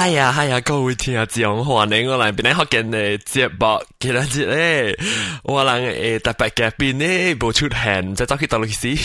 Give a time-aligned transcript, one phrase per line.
[0.00, 4.98] 哎呀，哎呀，各位聽眾歡迎我嚟邊咧學緊嘅節目，今日咧
[5.42, 8.96] 我人诶特别嘅邊咧不出現，就走去到律師，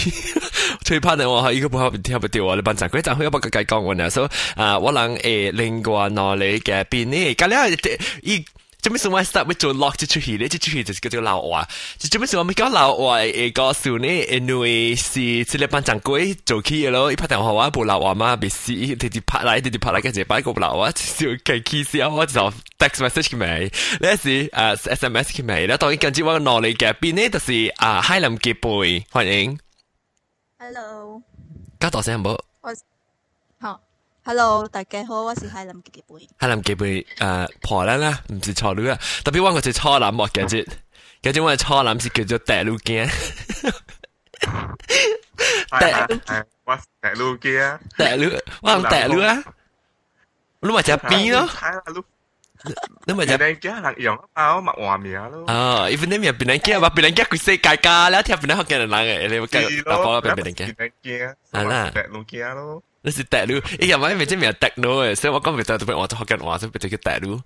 [0.86, 7.78] 最怕呢我一个不好听不掉我哋班长，佢就去一個個講我呢，所以啊我人诶另外哪里嘅邊咧，咁咧
[8.22, 8.46] 一。
[8.85, 10.49] 做咩事我 start 会做 lock 这出戏咧？
[10.49, 11.69] 这出戏就是叫做老话。
[11.99, 22.41] 就做咩事我咪讲老话诶告诉你，因为是这个班长贵做起嘅咯，一拍电话我部老话嘛，别死，直接拍来，直接拍来，跟住摆个老话，就计起先，我就
[22.79, 23.61] text message 佢咪，
[24.01, 29.59] 呢是诶 SMS 佢咪，咧当然跟住我攞嚟嘅边呢，就是啊海南结贝，欢迎。
[30.59, 31.23] Hello，
[31.79, 32.31] 加大声冇？
[32.63, 32.71] 好
[34.25, 36.29] ，Hello，大家好，我是海南嘅贝。
[36.39, 40.67] 海南结贝诶破啦啦，唔是错女啊，特别我个系初男莫嘅啫，
[41.23, 43.09] 跟住我系初男是叫做大路镜。
[45.71, 46.07] 大
[46.65, 48.31] 我大路嘅，大路，
[48.63, 49.43] 我用大路啊，
[50.61, 51.49] 你咪就边咯，
[53.07, 53.37] 你咪就。
[53.37, 55.45] 人嘅人用啊，我默话名咯。
[55.47, 60.75] 啊，even 你咪别人惊，话别人惊佢世界家啦，听别人学嘅人嘅，你咪计打波俾别人惊。
[60.75, 62.83] 别人惊，系啦，大路惊咯。
[63.05, 67.41] 你是大路，依家咪咪即系咪大路嘅，所以我讲唔到特别我就学紧话，所以变咗叫大路。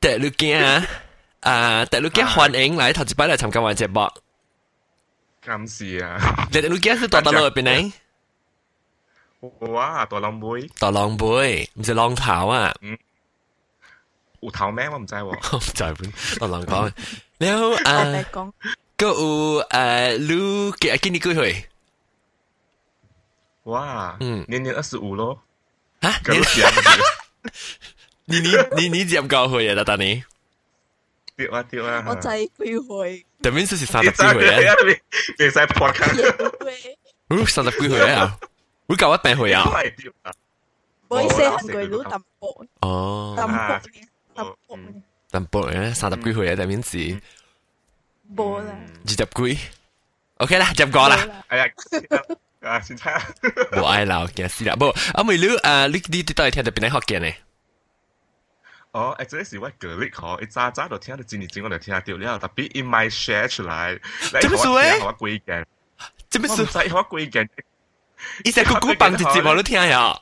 [0.00, 0.86] 大路惊啊！
[1.40, 4.10] 啊，大路惊欢迎嚟头一摆嚟参加我节目。
[5.44, 6.18] 咁是啊！
[6.52, 7.92] 大路惊是大大路入边嚟。
[9.72, 10.04] 哇！
[10.06, 12.74] 大浪妹，大浪妹，唔是浪头啊！
[12.82, 12.98] 嗯，
[14.40, 14.88] 有头咩？
[14.90, 15.24] 我唔知喎。
[15.24, 16.92] 我唔知本，大浪讲。
[17.38, 18.24] 然后啊，
[18.96, 21.68] 个有诶，你几几年几岁？
[23.64, 25.42] 哇，嗯，年年二十五咯。
[26.00, 26.38] 啊，你
[28.26, 29.84] 你你你你几高岁啊？
[29.84, 30.22] 大你？
[31.36, 32.04] 对啊对啊。
[32.08, 33.26] 我仔几岁？
[33.42, 34.74] 对面是三十几岁啊？
[35.38, 36.06] 你使破卡？
[37.28, 38.38] 嗯，三十几岁啊？
[38.86, 39.64] 会教我病岁啊？
[41.08, 42.66] 唔会写韩国佬淡薄。
[42.80, 43.34] 哦。
[43.36, 43.80] 淡薄
[44.34, 44.78] 淡薄。
[45.30, 46.56] 淡薄咧，三十几岁啊？
[46.56, 46.98] 对面是。
[48.36, 48.74] 冇啦。
[49.04, 49.58] 二十几？
[50.36, 51.44] OK 啦，入过啦。
[51.48, 51.66] 哎呀。
[52.63, 53.21] 啊，先猜。
[53.73, 57.35] 我爱老嘅死啦，不，阿妹你啊，你你你到底听到边啲学嘅呢？
[58.91, 63.99] 哦，诶，这是我隔离课，一早早都听得，今日今我都听丢了，特别一麦 share 出来，
[64.39, 65.65] 这么说诶，我鬼嘅，
[66.29, 66.65] 这么说，
[66.95, 67.47] 我贵嘅，
[68.43, 70.21] 一些古古棒子节目都听下。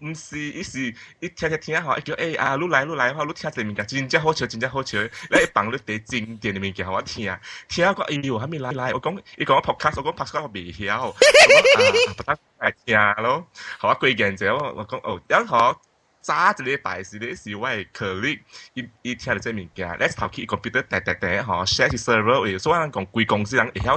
[0.00, 4.98] 唔是，伊是，伊听听听吼，伊叫哎啊，录来录来吼，录听这物件，真正好笑，真正好笑，
[5.30, 7.24] 来放你第经典诶物件，我听，
[7.68, 11.10] 听啊，我哎呦，还没来来，我讲，伊讲我 podcast，我讲 podcast 我袂晓，
[12.16, 13.44] 不得来听咯，
[13.78, 15.76] 好我推荐者，我我讲哦，然后
[16.22, 18.40] 揸一个白事的是我的听力，
[18.74, 23.96] 一，一伊伊听着这物件，let's talk 一个 computer 哒哒哒吼，share server，所以讲贵公司人会晓。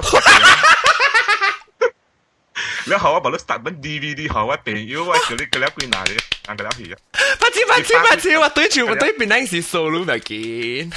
[2.84, 6.96] 你好，我把你特登 DVD 好，我電影我叫你嗰粒鬼拿嚟，按嗰粒戲啊！
[7.38, 10.90] 拍錢拍錢拍錢，我對住我對邊那時收入咪見，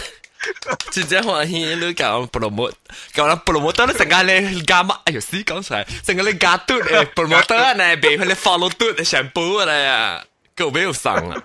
[0.91, 2.73] 真正歡喜你講 promote，
[3.13, 4.97] 講啦 promote 你成間你加乜？
[5.05, 10.23] 哎呦死講出嚟，成間你加嘟誒 promote 啊，你俾佢你 follow 嘟嘅 shampoo 啊你啊，
[10.55, 11.43] 夠俾我上啊！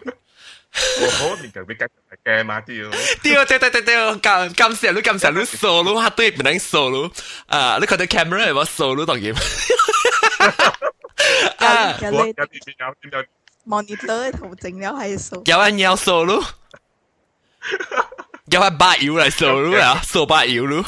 [1.03, 1.87] 我好你夠俾夾
[2.25, 2.89] 夾嘛屌！
[3.23, 7.11] 屌屌屌屌屌，咁咁時你咁時你 solo 哈對邊那 solo
[7.47, 7.77] 啊？
[7.81, 9.35] 你睇到 camera 係咪 solo 當然？
[11.58, 11.98] 啊！
[12.02, 13.26] 有有啲有啲有
[13.68, 15.42] monitor 图整了系数。
[15.46, 16.44] 有人要 solo，
[18.52, 20.86] 有人八油嚟 solo 啊，数八油咯。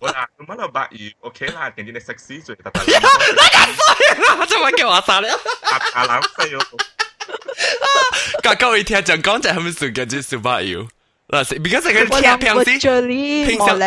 [0.00, 2.80] 我啊，咁样八油 OK 啦，见啲你 sexy 最特特。
[2.84, 5.28] 你咁衰啦，做乜叫我杀你？
[5.94, 6.64] 阿冷飞咯。
[8.42, 10.86] 各各位听讲讲就系咪算嘅只数八油？
[11.28, 12.78] 嗱，而家成日听平时
[13.46, 13.78] 平常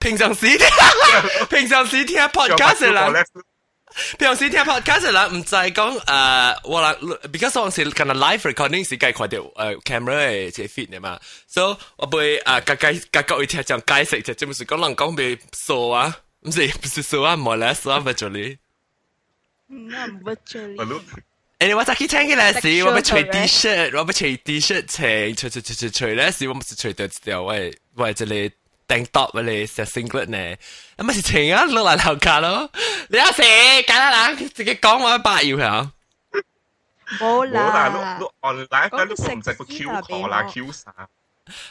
[0.00, 0.66] 平常时听
[1.48, 3.12] 平常时听 podcast 啦。
[4.17, 6.95] 平時聽 podcast 啦，唔就係講誒，我啦
[7.31, 18.57] ，because 我是近日 live recording 是計快條誒 camera 嘅即 fit 嘅嘛，，so 我會誒解解解各位聽講解釋就即係講人講俾數啊，唔是不是數啊，冇咧數啊，virtually。
[19.69, 21.01] 嗯，唔 virtually。
[21.59, 28.51] 誒，我早起聽起來時，我要除 T-shirt，我要除 T-shirt 除除除除除除咧時，我唔是除掉掉喂喂這裡。
[28.88, 30.56] tank top 嚟成 singlet 呢，
[30.96, 32.70] 咁咪是情啊，落嚟楼价咯。
[33.08, 35.90] 你有时简单啦，自己讲我八要系
[37.20, 40.94] 冇啦，冇啦，碌 online 嗰碌唔使个 Q 壳啦，Q 衫。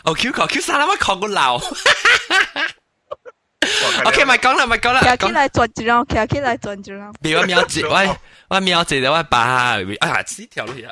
[0.04, 1.62] 哦，Q 壳 Q 衫啦，我壳个楼。
[4.06, 5.02] OK，咪讲啦，咪讲啦。
[5.02, 7.14] 企起来转一张，企起来转一张。
[7.22, 8.16] 俾我瞄住，喂，
[8.50, 10.92] 我瞄住我把，哎呀，呢条路呀。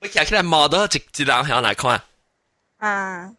[0.00, 2.00] 我企起来望到一一张向哪看？
[2.78, 3.30] 啊。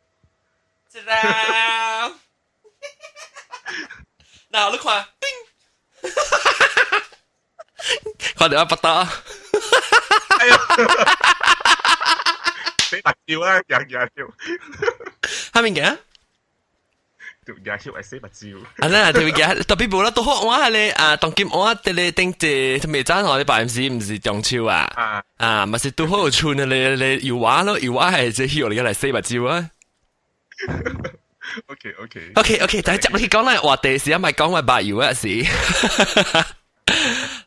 [0.95, 2.11] Chào.
[4.51, 5.07] Nào Đức Hòa.
[5.21, 5.35] Ping.
[8.37, 8.79] Còn nữa bắt
[12.91, 14.27] Tí đặc chiêu á, giả dạng chiêu.
[15.55, 15.95] Hai mình kìa.
[17.47, 18.59] Tụi giả chiêu ai xế bạc chiêu.
[18.77, 21.49] À nè, tụi gà, tập bí bù là tụi hốt hóa lê, à, tổng kim
[21.49, 24.43] hóa tê lê tinh tê, tụi mê chán hóa lê bà em xí, mì trọng
[24.43, 24.91] chiêu à.
[24.95, 28.11] À, à mà xí tụi hốt chú nè lê lê, yếu hóa lô, yếu hóa
[28.11, 29.63] hay chế hiệu lê gà lại xế bạc chiêu á.
[31.68, 35.28] ，OK OK， OK OK，但系执你讲咧话地时，唔系讲话白摇嗰时。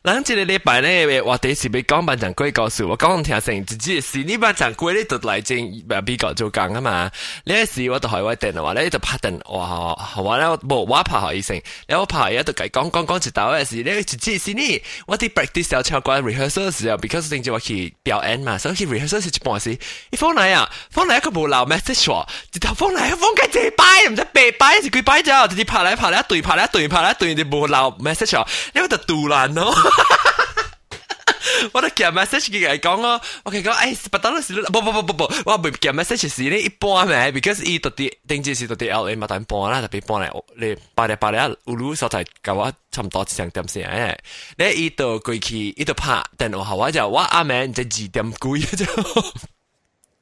[0.06, 7.10] 冷住你礼拜呢，我哋是俾江班长鬼告诉，我讲听成，自己是呢班长鬼呢度嚟正，唔系被做讲啊嘛？
[7.42, 19.76] 呢时我到海外电话，呢度拍定，哇，话咧冇我拍好以成，你我拍而家都计，讲讲讲接到嘅事，呢个自己是呢，我啲 practice 有唱歌 rehearsal，时候 because 定住我去表演嘛，所以 rehearsal 是重要事。
[20.10, 23.10] 一封来嚟啊風嚟一个冇留 message 喎，直头 phone 嚟
[23.50, 29.74] 紧拜唔知被拜，就佢拜咗，直接拍嚟拍你一队，拍你一队，拍你一队就冇留 message 喎，你咪就杜烂咯。
[31.72, 44.16] 我都寄 message 佢嚟讲咯，我佢講，誒，不當時不不不不不，我唔寄 message 时呢一般咩，because 伊到啲定之時到啲 L A 嘛，但搬啦，特別搬嚟你八日八日烏魯所在教我差唔多成點先誒，
[44.58, 48.84] 你伊到过去伊到拍電話我就我阿妹就二點幾就。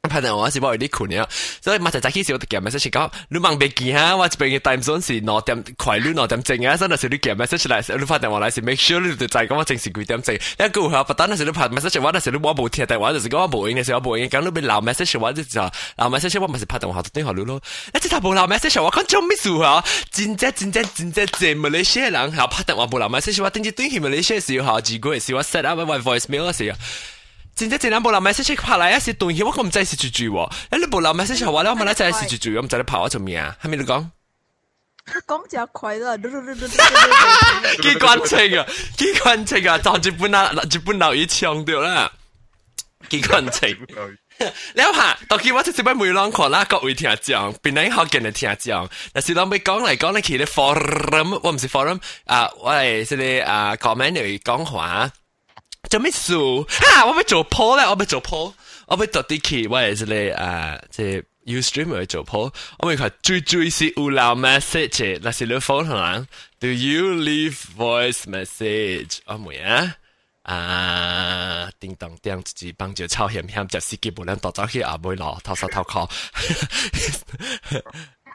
[0.09, 1.27] 拍電話是我有啲困擾，
[1.63, 16.41] 所以咪就早起時我就寄 message 講，你忙別見哈，我這邊嘅 time zone 是兩點快兩兩點正啊，所以那時你寄 message 嚟，你發電話嚟是 make sure 你就知講我正時幾點正，一個後不單那時你拍 message 我，那時你我冇聽電話，就是講我冇應嘅時候冇應，講你邊留 message 我就就留 message
[16.41, 17.61] 我咪是拍電話就電話你咯，
[17.95, 19.83] 一直頭冇留 message 我講做咩事啊？
[20.11, 26.75] 真正真正真正真馬來西亞人後拍電話冇留 message 我，定住短期馬來西亞時候自己嘅時候 set up 我 voicemail 嘅時
[27.54, 27.54] 候。
[27.56, 30.52] 真正真正冇留 message 拍嚟一时断气，我唔知是住住喎。
[30.72, 33.56] 你冇留 message 话咧，我问你真系是住住，我唔知你拍我做咩啊？
[33.62, 34.08] 系咪你讲？
[35.28, 38.66] 讲就快啦，嘟嘟嘟嘟嘟几关情啊！
[38.96, 39.78] 几关情啊！
[39.80, 42.12] 当日本啊，日本佬已强调啦，
[43.10, 43.76] 几关情。
[44.76, 48.88] 你下，当见我直接俾梅朗看啦，各位听讲，边啲学嘅嚟听讲。
[49.12, 55.12] 但是当你讲嚟讲嚟，其实 forum 我唔是 forum 啊，我系即系啊 comment 嚟讲话。
[55.89, 56.35] 做咩事？
[56.35, 57.05] 哈！
[57.07, 58.53] 我要做 poll 咧，我要做 poll，
[58.87, 66.27] 我要到啲期，我係即係誒，即係 Ustream 去做 poll，我咪佢最最是有留 message，那是你 phone 行
[66.59, 69.19] ，Do you leave voice message？
[69.27, 69.97] 我咪啊。
[70.45, 71.71] 啊！
[71.81, 76.07] 叮當叮，自己幫住抄險險，就司機無能多走去阿妹攞偷手偷靠。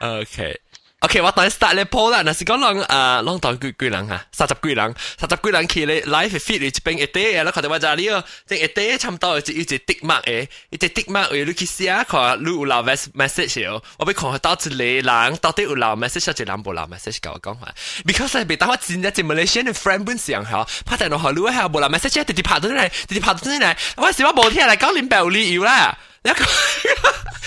[0.00, 0.60] OK。
[0.99, 15.87] OK，我等 start 咧 po 啦，那是讲人啊，人当几几人吓，三十几人，三十几人去咧 live feed 你一边一啲，然后佢哋话就呢个，即一啲差唔多一一只 tick mark 诶，一只 tick mark 诶，你去写看你有留 message 哦，我俾看到一个人到底有留
[15.89, 17.67] message，一个人冇留 message 甲我讲话，
[18.05, 25.95] because 系被打我真系真 Malaysian 嘅 friend 本上吓，拍电话你系冇留 message，直接拍到嚟，直接拍到嚟，我时我冇听嚟讲你白理由啦。
[26.22, 26.44] 你一個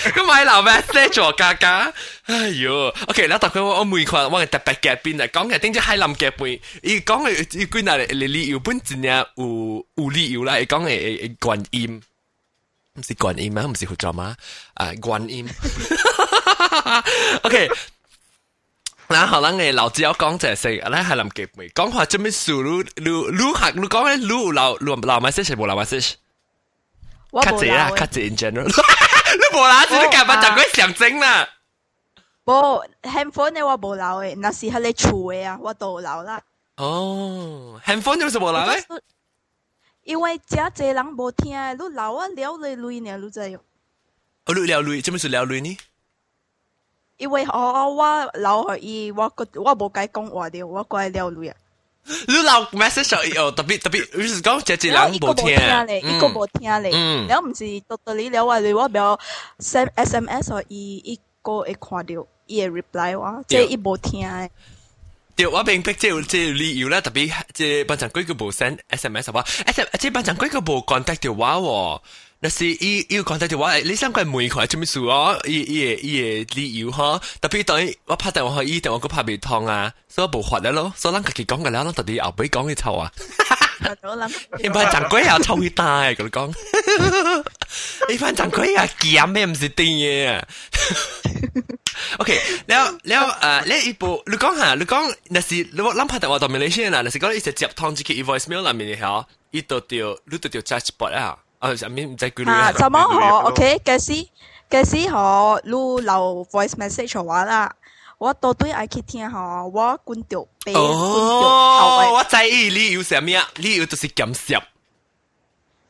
[0.10, 1.94] 咁咪留咩？schedule 價格，
[2.26, 12.02] 哎喲，OK，嗱，但佢我每個人我嘅特別嘅邊啊，講嘅點知係臨嘅背，伊講嘅伊關係嚟理由本真係有有理由啦，伊講嘅觀音，
[12.96, 14.36] 唔是觀音啊，唔是佛祖嘛，
[14.76, 15.50] 啊觀音
[17.44, 17.70] ，OK。
[19.10, 22.52] 嗱，可能嘅老子有講就係食，咧係臨嘅背，講話做咩事？
[22.52, 22.62] 你
[22.96, 26.02] 你你學你講咧，你留留留埋先，冇留埋先。
[27.43, 31.49] 卡姐啦，卡姐 in general，你无啦，你干嘛讲佢象征啦？
[32.45, 36.41] 冇 handphone 嘅我冇留嘅，那是喺你厝嘅啊，我都留啦。
[36.77, 38.85] 哦，handphone 有什么留咧？
[40.05, 43.63] 因为真济人冇听，你留啊聊你累呢，你知用。
[44.47, 45.77] 我聊累，做咩事聊累呢？
[47.19, 51.57] 因为我我留去伊，我个我冇解讲话了，我过嚟聊累啊。
[52.28, 55.46] 你老 message 哦，特别特别，你是講這這人冇聽
[55.88, 56.92] 咧，一個冇聽咧，
[57.30, 59.18] 然後唔是到到你了話你我表
[59.60, 64.50] send SMS 哦伊一個會看到伊嘅 reply 我，即係伊冇聽嘅。
[65.36, 72.02] 對，我明白即係即係理由啦，特別即係班長鬼個冇 send SMS 話，S 即係班長鬼個冇 contact 條話喎。
[72.43, 75.37] 那是伊伊 contact 条话，你想佢每佢做咩事啊？
[75.45, 83.11] 伊伊嘅伊嘅理由呵，特别等我拍电话去伊电话个拍未通啊，所以冇发咧咯，所以咱家己讲嘅啦，咱特啲后尾讲嘅臭啊。
[84.61, 86.55] 一般掌柜啊，臭会大嘅，佢讲。
[88.13, 90.47] 一般掌柜啊，咸咩唔是啲嘢啊。
[92.19, 101.37] OK，แล้วแล้วอ่าแล้วอี部你讲下，你讲那是你我谂拍电话到马来西亚啦，那是讲一直接通知佢 voicemail 里面嘅吓，伊到掉你到掉 chatbot 啊。
[101.64, 104.28] 啊，上面唔使句啊，怎麼好？OK，嘅時
[104.70, 107.74] 嘅時候，你留 voice message 話啦，
[108.18, 113.48] 我到對愛去聽吼，我管掉背，哦，我知你有啥物啊？
[113.56, 114.62] 你有就是感謝。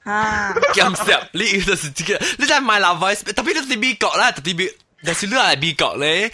[0.04, 6.32] 啊，鹹濕，你就是這個，你在買老 voice，特別你美國啦，特別，但是你係美國咧。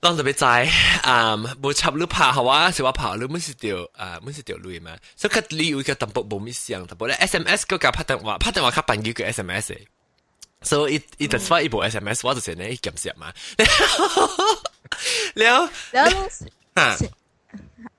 [0.00, 0.68] 当特别在
[1.02, 9.78] 啊，冇插你拍好啊，是话拍你冇是条啊，冇是条路嘛，所以佢你有个淡薄冇咩想，淡薄咧 SMS 嗰个拍电话，拍电话佢办几个 SMS 嘅，
[10.60, 13.32] 所以一一突发一部 SMS，我就成日咸湿嘛，
[15.36, 16.02] 了了，
[16.74, 16.96] 啊，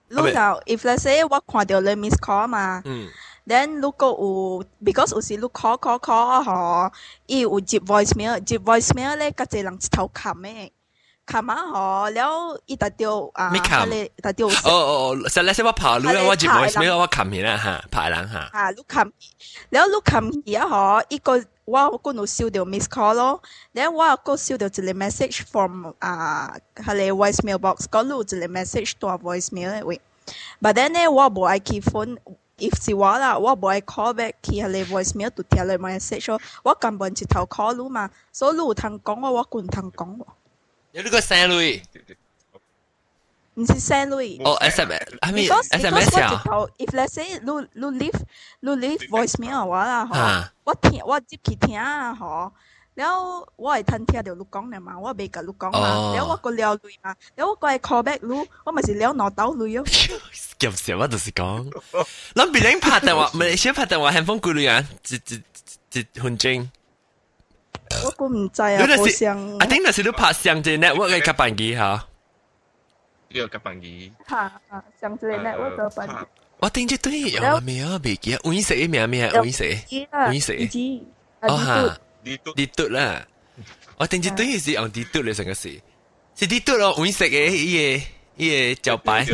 [0.09, 3.09] 你就 if let's say 我看到你 miss call 嘛，嗯。
[3.47, 6.91] then 如果有 because 有时你 call call call 嗬，
[7.27, 10.71] 伊有接 voicemail，接 voicemail 咧，甲一人一头冚诶。
[11.29, 13.59] 琴晚嗬，了伊特掉啊，你
[14.21, 14.47] 特掉。
[14.47, 18.37] 哦哦哦，实咧，我爬路啊，我接 voicemail 我冚起啦吓，爬人吓。
[18.53, 19.11] 啊，你冚，了
[19.87, 23.41] 你冚起啊嗬，一个我嗰度收到 miss call 咯，
[23.71, 29.99] 然后我个收到一个 message from 啊，系你 voicemail box，嗰度一个 message 多 voicemail 喂。
[30.61, 40.25] But then 咧，我冇爱去 phone。if 是我啦，我唔会 call back 佢系你 voicemail 度听你 message 咯，我根本一头 call 你嘛，所以你有通讲我，我管通讲喎。
[40.91, 41.81] 有呢个声类，
[43.55, 44.41] 唔是声类。
[44.43, 46.43] 哦，SMS，I mean SMS 啊。
[46.77, 48.19] if let's say 你你 leave
[48.61, 52.51] 你 leave voicemail 话啦，嗬，我听我接佢听啊，嗬。
[52.97, 53.15] แล้ว
[53.63, 59.83] ว่าไอ้ทันเทียเดี๋ยวลูกก้องเนี่ยมาว่าเบกับลูกก้องมาแล้วว่าก็เลี้ยวลุยมาแล้วว่าก็ไอ้ call back รู้ว่ามันสิเลี้ยวนอเต้าลุยอ่ะ
[60.59, 61.41] เก็บเสียว่า就是讲
[62.37, 64.73] 谂别人拍电话唔系先拍电话 handphone 顾虑啊
[65.09, 66.45] 一一一分钟
[68.03, 72.07] 我估唔知啊好像 I think 那是你拍上只 network 嘅夹板机吓
[73.29, 74.51] 呢个夹板机吓
[74.99, 76.13] 上只 network 嘅板机
[76.59, 79.63] 我定咗对有咩啊未记啊揾食咩咩揾食
[80.11, 81.01] 揾食
[81.41, 83.27] 哦吓啲嘟啲嘟啦，
[83.97, 85.79] 我定住对是用啲嘟嚟成个事，
[86.35, 88.01] 是啲嘟咯，会食嘅依嘢
[88.37, 89.25] 依嘢就摆。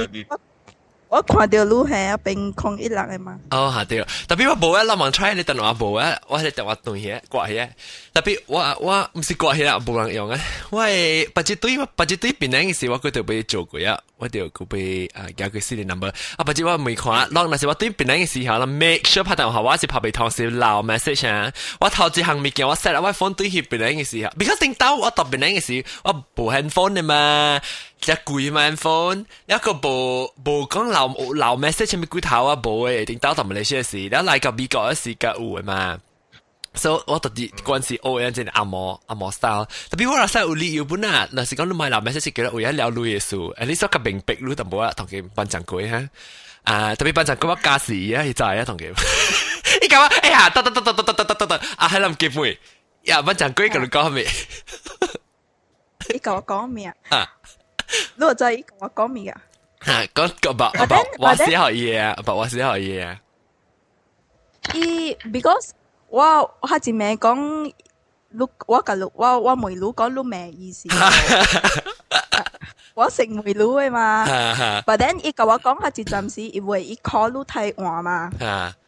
[1.09, 3.37] 我看到路系一边空一人嘅嘛。
[3.49, 7.67] 哦，系对，特别我冇啊，谂望 try 你等我冇啊，我系等我动嘢挂嘢，
[8.13, 10.39] 特别我我唔是挂嘢啦，冇人用啊，
[10.71, 13.99] 我系不知对不知对边样嘅事，我佢就俾做过啊。
[14.21, 16.07] 我哋个被啊有个 CD number
[16.37, 17.27] 啊，不知我未看啦。
[17.33, 21.51] 当那时我对别人嘅时候啦，make sure 拍电话我是拍俾同事留 message 啊。
[21.81, 27.59] 我头一行未见我 set 我 phone 对起别人嘅时候，because 定到我答别人嘅时，我冇 handphone 嘅嘛，
[28.05, 35.97] 只贵嘛 handphone，一个冇冇讲留留 message 咪贵头啊冇嘅，定到同埋你些事，然后嚟个美国嘅时间有嘅嘛。
[36.73, 46.09] so 我特啲嗰阵时 O N 即系阿摩阿摩 style，特别我话晒有理由本啊，嗱时讲你买楼咩先叫咧，我而家聊路嘢数，at least 个明白路就冇啦，同佢班长讲吓，
[46.63, 48.87] 啊特别班长讲我加时啊，就系啊同佢，
[49.81, 52.57] 你讲哎呀，得得得得得得得得得，啊喺谂结尾，
[53.03, 54.25] 呀班长讲佢讲咩？
[56.09, 57.29] 你讲我讲咩啊？
[58.15, 59.41] 你话就系讲我讲咩啊？
[59.83, 63.19] 吓讲讲把把话写好嘢啊，把话写好嘢啊。
[64.73, 65.69] 伊 because
[66.07, 66.23] 我
[66.61, 67.63] 我下次咪讲，
[68.29, 70.87] 你我甲你我我梅鲁讲你咩意思？
[72.93, 74.25] 我食梅鲁嘅嘛，
[74.85, 78.29] but then 伊甲我讲下一阵时，因为伊 call 你太晏嘛，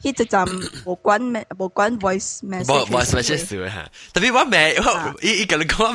[0.01, 4.75] 迄一阵无关咩无关 voice message。voice message 吓，特别我未，
[5.21, 5.91] 伊伊甲你讲我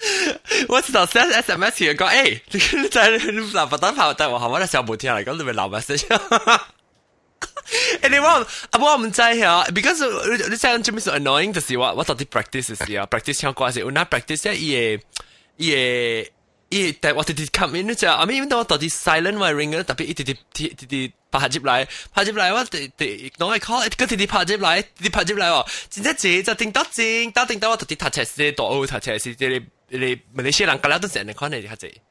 [0.00, 0.66] 未。
[0.68, 2.40] 我知道 send SMS 嘅讲，诶，
[2.82, 3.18] 你在你
[3.52, 6.06] 嗱不单拍但我后尾咧上冇听嚟讲，你咪留 message。
[8.02, 8.40] 诶，你话
[8.70, 15.02] 啊，我唔知啊，because 你你真系做咩 so annoying 就是话我到底 practice 时啊，practice 唱歌时，我那 practice 伊个
[15.56, 16.30] 伊个
[16.68, 22.94] 伊个，但我直直 come in 就，I mean 我到底 silent 话 ring 特别一直直直直直拍接来，拍接来我直直
[23.38, 32.01] 攞嚟 call，个直直拍接来，直直拍接来喎，真真正就定到正，到定到我直直读册时，读好读册时，你 你马来西亚人搞了都是安尼款的较济，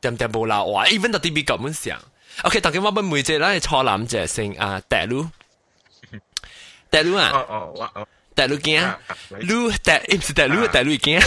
[0.00, 2.00] 点点无老话，even 到 D B 根本上。
[2.42, 5.28] OK，大家我们每节咱错南者先啊，大陆，
[6.90, 8.80] 大陆啊，哦哦哦，大陆惊，
[9.40, 11.20] 陆大，唔是大陆，大陆惊，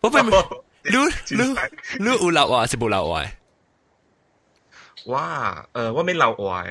[0.00, 0.36] 我本陆
[0.84, 1.54] 陆
[1.98, 3.26] 陆有老话是无老话。
[5.06, 6.64] 哇，呃，我没老话。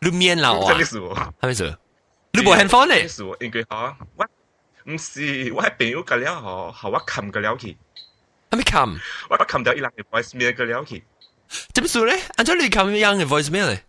[0.00, 0.98] 陆面老话，什么意思？
[0.98, 1.78] 什么意思？
[2.32, 2.98] 你无很方呢？
[2.98, 4.26] 意思应该好，我
[4.84, 7.76] 唔是，我係朋友隔了吼，吼我冚隔了去。
[8.50, 8.98] 阿咪冚？
[9.30, 11.04] 我冚掉伊人嘅 voicemail 隔了去。
[11.74, 12.20] 點算咧？
[12.36, 13.82] 按照你冚伊人嘅 voicemail 咧？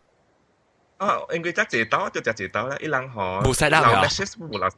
[0.97, 4.69] 啊，因為只一刀就只一刀啦，伊人吼冇曬啦，冇 message 冇啦，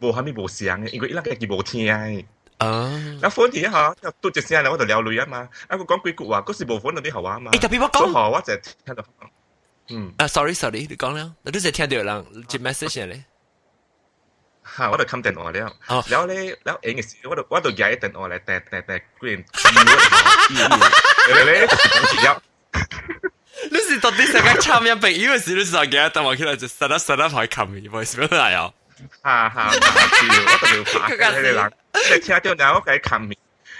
[0.00, 0.90] 冇係咪冇聲嘅？
[0.90, 2.26] 因為伊人嘅佢冇聽。
[2.58, 2.90] 啊！
[3.22, 5.86] 那 phone thì hả, tôi chỉ xem là tôi được leo lùi à mà, à tôi
[5.86, 7.50] nói 句話，嗰時冇 phone 到啲後話啊嘛。
[7.52, 9.04] 誒特別我講，我我就聽到，
[9.88, 13.22] 嗯，啊 sorry sorry，你講啦，我都只聽到人接 message 嚟。
[14.62, 15.72] 哈，我都看电话了。
[16.08, 21.66] 然后嘞，然后 inges 我都我都改电话来，带带带 green，哈哈哈哈哈哈，嘞，
[23.70, 25.12] 你是到底想个差咩病？
[25.12, 27.90] 因为是你是改电话起来就 set up set up coming，
[29.22, 31.72] 哈哈，我都没有发，那个人，
[32.20, 33.36] 听掉然后改 come in，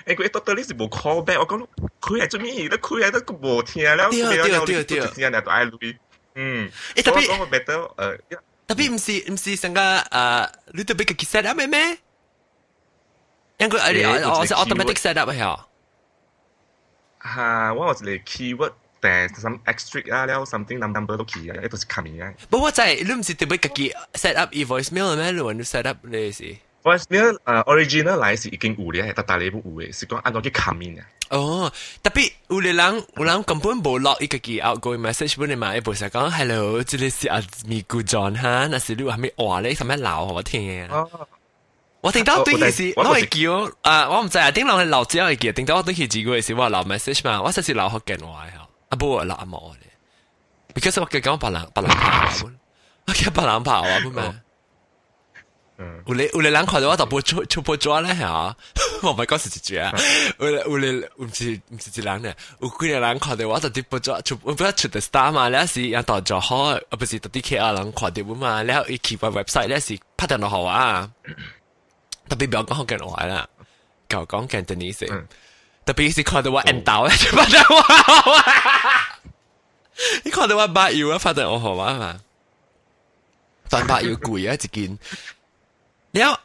[0.07, 1.69] 哎，佢 dodo 你是冇 call 我讲
[2.01, 2.53] 佢系做咩？
[2.53, 4.23] 你佢系都冇听了，你，
[6.35, 8.19] 嗯，我讲我呃。
[8.71, 11.99] Tapi mesti mesti sangka uh, little bit kaki set up meh.
[13.59, 15.43] Yang kau ada also automatic set up eh.
[17.21, 18.73] Ha, what was the keyword?
[19.03, 22.33] There's some extra ah, 啊，了 something number 都 key 啊，一都是 coming 啊。
[22.49, 25.33] 不過我在你唔是特別自己 set up e voicemail 咩？
[25.33, 26.57] 你揾 set up 呢事？
[26.80, 31.06] 是 voicemail 诶 original 嚟是已经有咧，但系你唔有嘅，是讲按照去 come in 啊。
[31.30, 31.72] 哦，
[32.04, 39.74] 特别有啲人有人根本冇落一个记 outgoing message 本嚟嘛，一部成讲 hello，这里是阿咪咕 John 哈，那是你话咩话咧？
[39.74, 41.04] 什么闹我听啊？
[42.02, 48.68] 我听到对佢是，我系叫啊，我唔知啊，顶落系闹只系叫，顶到我对佢自己系是话闹 message 嘛，我实是闹学电话啊。
[48.90, 49.90] 啊不我啦冇咧，
[50.76, 52.30] because 我嘅讲白人白人跑，
[53.08, 54.22] 我嘅白人跑啊，不咩？
[56.08, 58.56] 有你有你人看到我就不出出不抓咧吓，
[59.04, 59.92] 我唔系讲是一句啊，
[60.40, 60.88] 有有你
[61.18, 71.12] 唔是唔是一人咧，有几个人看到我就啲不抓出不出的 star 嘛，咧是人当做好，啊不是特啲 K 啊人看到嘛，然后一 keep 个 website 咧是拍定落好啊，
[72.30, 73.48] 特别唔要讲好紧话啦，
[74.08, 75.08] 教讲紧啲呢些。
[75.86, 77.84] 特别是看到我 end 到咧，就发现我，
[80.24, 82.20] 你看到我八幺啊，发现我号码嘛，
[83.70, 84.98] 但八幺贵啊一件，
[86.12, 86.40] 然后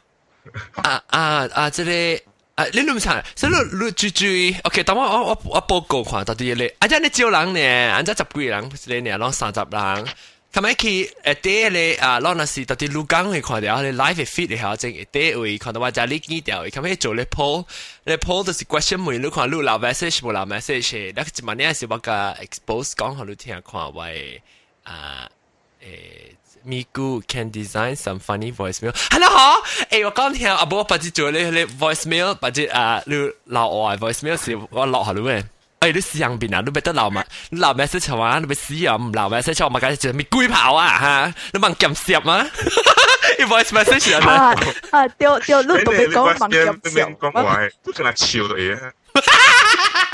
[0.83, 2.21] 啊啊啊，这里
[2.55, 4.25] 啊，你谂下，所以你你注注，
[4.63, 10.05] OK，等我我我我报告看到啲嘢，啊，即系你招人呢，啊，即系十几人，你呢，攞三十人。
[10.53, 17.65] 咁咪佢诶啲你啊，攞那时特啲录讲去看到，你 live feed 你下正啲会看到话就你记掉，咁咪做你 poll，
[18.03, 24.41] 你 poll 就是 question 每你看录留 message 冇留 message，那一万年是我个 expose 讲下你听看为
[24.83, 25.29] 啊
[25.81, 25.87] 诶。
[26.67, 28.91] Migu can design some funny voicemail。
[29.09, 29.27] 系啦，
[29.89, 29.89] 嗬！
[29.89, 35.43] 诶，我讲听阿伯把只做你你 voicemail，把只啊你老外 voicemail 是我落下你咩？
[35.79, 36.61] 哎，你试样边啊？
[36.63, 37.25] 你咪得留嘛？
[37.49, 38.95] 你留 message 话，你咪试啊？
[38.95, 41.33] 唔留 message 我咪梗系就咪龟跑啊吓！
[41.53, 42.47] 你问揿摄吗？
[43.39, 44.55] 你 voice message 啊？
[44.91, 47.17] 啊，掉掉，你同佢讲问揿摄。
[47.17, 48.77] 讲话，都跟他笑到嘢。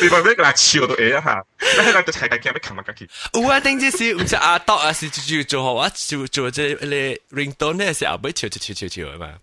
[0.00, 0.34] 你话咩？
[0.34, 1.44] 跟他笑到嘢吓！
[1.60, 2.60] 你喺度睇紧咩？
[2.62, 3.08] 琴日嗰期。
[3.34, 4.92] 有啊，定之是唔是阿多啊？
[4.92, 5.90] 是做做好啊？
[5.94, 9.34] 做做即系你 ringtone 咧，时候咪笑笑笑笑啊嘛。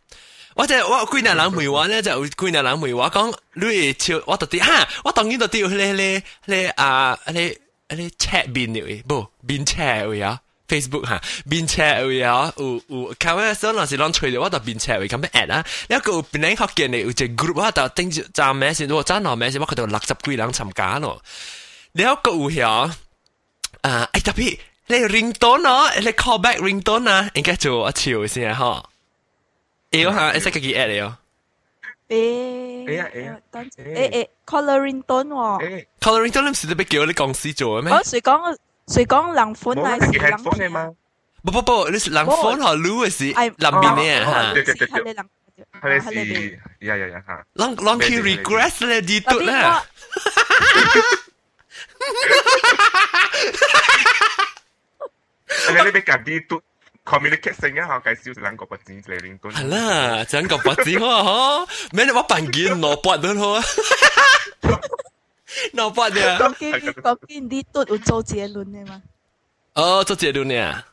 [0.56, 7.58] 我就我几年人梅话咧，就几年人梅话讲，你超我特啲哈，我当然特啲你你你啊你
[7.89, 21.21] 你 chat 边嚟，不边 chat 位啊 ，Facebook 哈边 chat 位啊，有有，靠咧所以时啷吹到我就边 chat 位咁样 at 啊，一个边嚟学嘅你有只 group 我就顶住站名先，我真系名先，我佢度六十几人参加咯，
[21.91, 22.91] 你一个有响
[23.82, 28.84] 啊，诶特别你 ringtone 啊，你 call back ringtone 啊，应该做一潮先啊，嗬。
[29.93, 31.13] Iyo ha, isa kagi ad iyo.
[32.10, 35.86] 诶，诶啊诶啊，等诶诶，coloring tone 喎。
[36.02, 37.93] coloring tone 唔是特别叫你公司做嘅咩？
[37.93, 40.91] 我谁讲 谁讲人款还是人款嘅吗？
[41.43, 44.54] 不不不，你是人款和 Lu 嘅是林边嘅吓。
[44.54, 45.30] 对对对系你人。
[45.82, 47.45] 系是呀呀呀吓。
[47.54, 49.54] 人人去 regress 咧，啲嘟咧。
[55.69, 56.62] 你你俾夹啲嘟。
[57.06, 59.52] communicate 成一下介绍两个八字嚟连顿。
[59.52, 63.63] 系啦，两个八字好嗬，咩你我扮件攞八都好啊，
[65.73, 66.38] 攞八嘅。
[66.38, 69.02] 讲紧讲紧啲都有周杰伦嘅嘛？
[69.73, 70.84] 哦，周杰伦嘅。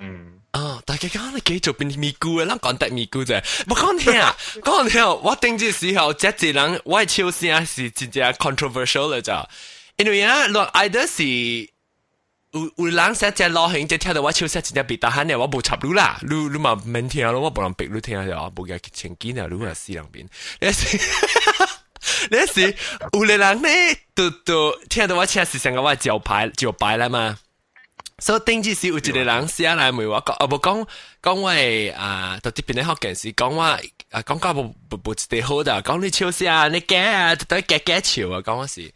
[0.00, 0.34] 嗯。
[0.52, 3.42] 哦，大家讲你继续变咪咕嘅，咱讲得咪咕啫。
[3.68, 9.48] 我讲听啊，讲听，我顶住时候，即系人我超声是真正 controversial 嚟咋，
[9.96, 11.70] 因为啊，落 either 是。
[12.52, 20.26] 有有人写只老兄，只听到我笑写真正别大喊嘅，我冇插你啦，你你嘛免听咯，我冇人逼你听就，冇嘅前几啊，你话死人边，
[20.58, 20.72] 你
[22.31, 22.75] 那是
[23.13, 23.69] 乌雷人呢，
[24.13, 27.37] 都都听到我请是想个话叫牌叫牌了嘛。
[28.19, 30.87] 所以顶几时有一个人写来问我，讲啊不讲
[31.21, 31.51] 讲话
[31.97, 33.77] 啊，到这边的好建是讲话
[34.11, 38.93] 啊，讲话不不不特别好的，讲你笑死啊，你假啊，都假假笑啊，讲我是。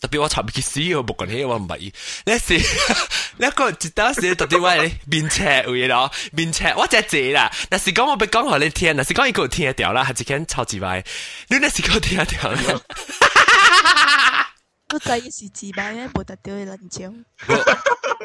[0.00, 1.92] 特别我查唔起死，我冇讲起，我唔系。
[2.24, 2.54] 那是
[3.38, 7.50] 你个知道特别喂面赤会咯，面赤我只字啦。
[7.70, 11.02] 那是讲我被讲好你听，那是讲一个听得掉啦，还是听超级快？
[11.48, 12.80] 你那是讲听得掉啦？
[14.86, 17.26] Kau tanya si Ciba ni buat tak tahu lancang.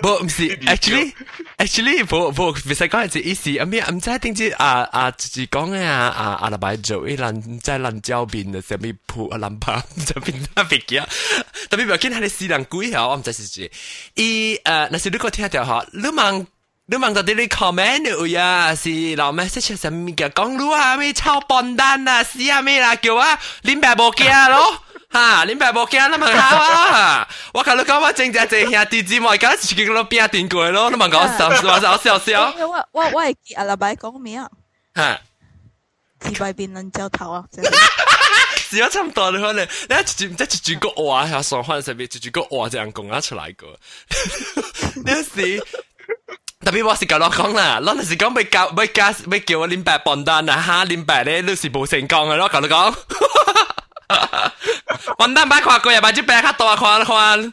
[0.01, 1.09] Bo, mesti actually
[1.57, 3.57] actually bo bo bisa kau je isi.
[3.57, 7.01] Ami am cai ting je a a chỉ kong a a a la bai jo
[7.09, 10.37] i lan cai lan jiao bin de se mi pu a lan pa cai bin
[10.53, 11.01] na bi kia.
[11.69, 13.65] Tapi ba kin hade si lang kui ha am cai si je.
[14.21, 14.29] I
[14.61, 16.45] a na si lu ko tia tia ha lu mang
[16.89, 20.69] lu mang ta đi comment u ya si la message sa mi kia kong lu
[20.69, 23.33] a mi chao bon dan na si a mi la kêu a
[23.65, 24.45] lim ba bo kia.
[25.11, 27.27] 哈，林白无惊那么好啊！
[27.53, 30.07] 我看到讲我正在正兄弟姊妹，刚刚 kalau
[30.49, 31.75] 过喽，那么搞笑 cengcece, ya, tizi mo.
[31.75, 32.39] Ika, tsi-tsi kalo piya tenguhe lo, nama ka wah, sausua sausia sausia.
[32.67, 34.47] Wah, 刚被教 wai ki, alaba, Ika, kumiya.
[34.95, 35.19] Ha,
[36.21, 36.39] 讲
[55.18, 57.52] 笨蛋摆跨过又摆只白卡多啊，看看。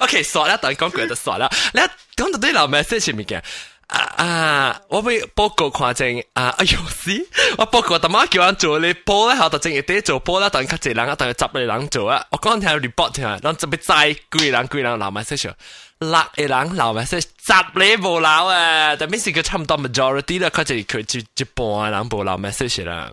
[0.00, 1.80] OK，傻啦，等讲句就傻啦，你
[2.16, 3.42] 讲到啲老 message 物件。
[3.86, 4.80] 啊啊！
[4.88, 6.48] 我俾报告看正啊！
[6.58, 7.10] 哎呦死！
[7.58, 12.24] 我报告特妈叫人做你报咧，后头正一啲做报啦，等较济人啊，等佢十个人做啊！
[12.30, 15.52] 我讲听 report 听啊，咱准备再几个人几个人留埋 session，
[15.98, 18.96] 六个人留埋 session，十你冇留啊！
[18.96, 23.12] 但系是佢差唔多 majority 啦，佢就佢就一半人冇留埋 session 啦。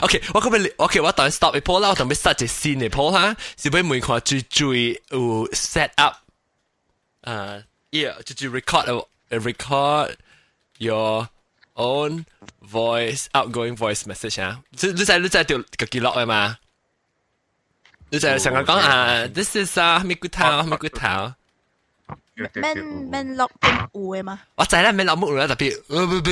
[0.00, 6.16] OK，我咁咪 OK，我等 stop 一波啦，我等咪 start 只新嘅波哈，是俾每看最最有 set up，
[7.22, 10.14] 啊，yeah，就就 record record
[10.78, 11.28] your
[11.74, 12.24] own
[12.60, 14.62] voice outgoing voice message 啊！
[14.70, 16.58] 你你在你在条个记录嘅嘛？
[18.10, 21.34] 你就系成日讲啊，this is 啊，咩骨头咩骨头。
[22.54, 22.78] 免
[23.10, 24.40] 免落边有嘅嘛？
[24.56, 26.30] 我知啦，免落木啦，特别呃不不，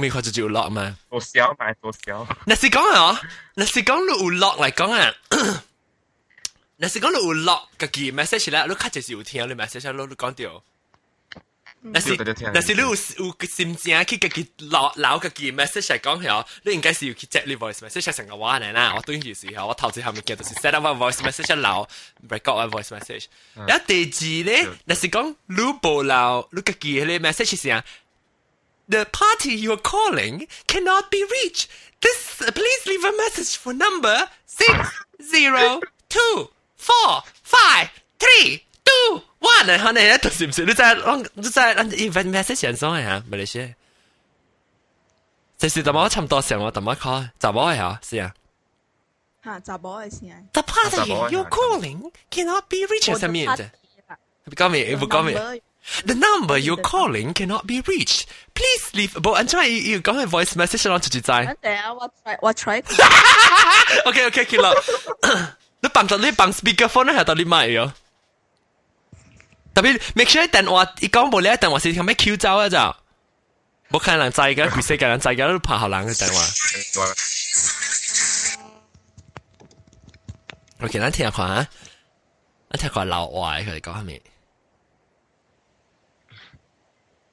[0.00, 0.96] 未看就就落嘛。
[1.10, 2.26] 做小咪做小。
[2.46, 3.20] 那是讲啊，
[3.54, 5.14] 那是讲你有落嚟讲啊。
[6.76, 10.62] 那是讲你有落个记 message 啦，你卡就是有听你 message，你你讲掉。
[11.92, 12.16] 但是
[12.54, 18.94] 但是你有有心情去自己留留自己 message 嚟讲系，你应该是要去 check 你 voice message 成个话嚟啦。
[18.96, 21.88] 我当时时候我头先后面叫就是 set up 个 voice message 留
[22.28, 23.26] record 个 voice message。
[23.54, 27.84] 然后第二咧，但是讲你冇留你自己嘅 message 系啊。
[28.88, 31.66] The party you are calling cannot be reached.
[32.00, 34.90] This please leave a message for number six
[35.22, 39.22] zero two four five three two。
[39.40, 39.50] 哇！
[39.64, 40.64] 你可能一读是唔是？
[40.64, 43.74] 你真系你真系你 event message 人上嚟吓，咪你先。
[45.58, 47.28] 就是怎么差唔多成我怎么 call？
[47.38, 48.00] 怎么系啊？
[48.02, 48.34] 是啊。
[49.44, 50.48] 吓，杂波嘅先。
[50.52, 50.96] The party
[51.34, 53.68] you're calling cannot be reached 系咩啫？
[54.56, 54.94] 讲咩？
[54.94, 55.34] 唔讲咩？
[56.06, 58.22] The number you're calling cannot be reached.
[58.54, 59.20] Please leave.
[59.20, 61.26] 不，安怎要要讲嘅 voice message 我自己知。
[61.60, 62.82] 等下我 try 我 try。
[64.06, 64.72] OK OK，见啦。
[65.80, 67.92] 你绑咗你绑 speakerphone 系到你买咗。
[69.78, 72.76] 特别 make sure 电话一讲无咧，电话是咁咩 Q 走啊就，
[73.90, 76.40] 冇可能制嘅，佢世界人制嘅都拍后冷嘅电话。
[80.80, 81.66] OK，咱听下看啊，
[82.70, 84.20] 咱听下老话佢哋讲下咩？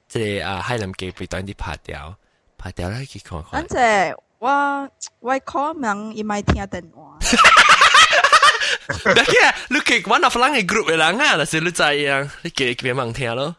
[0.08, 2.16] 即系啊，海南记被短啲拍掉，
[2.58, 3.50] 拍掉咧，佢看看。
[3.52, 4.48] 反正我
[5.20, 7.18] 我 call 人伊咪听电话。
[9.04, 13.56] 但系你记 one of 人嘅 group 嘅人啊，但是你知啊，你记俾人听咯。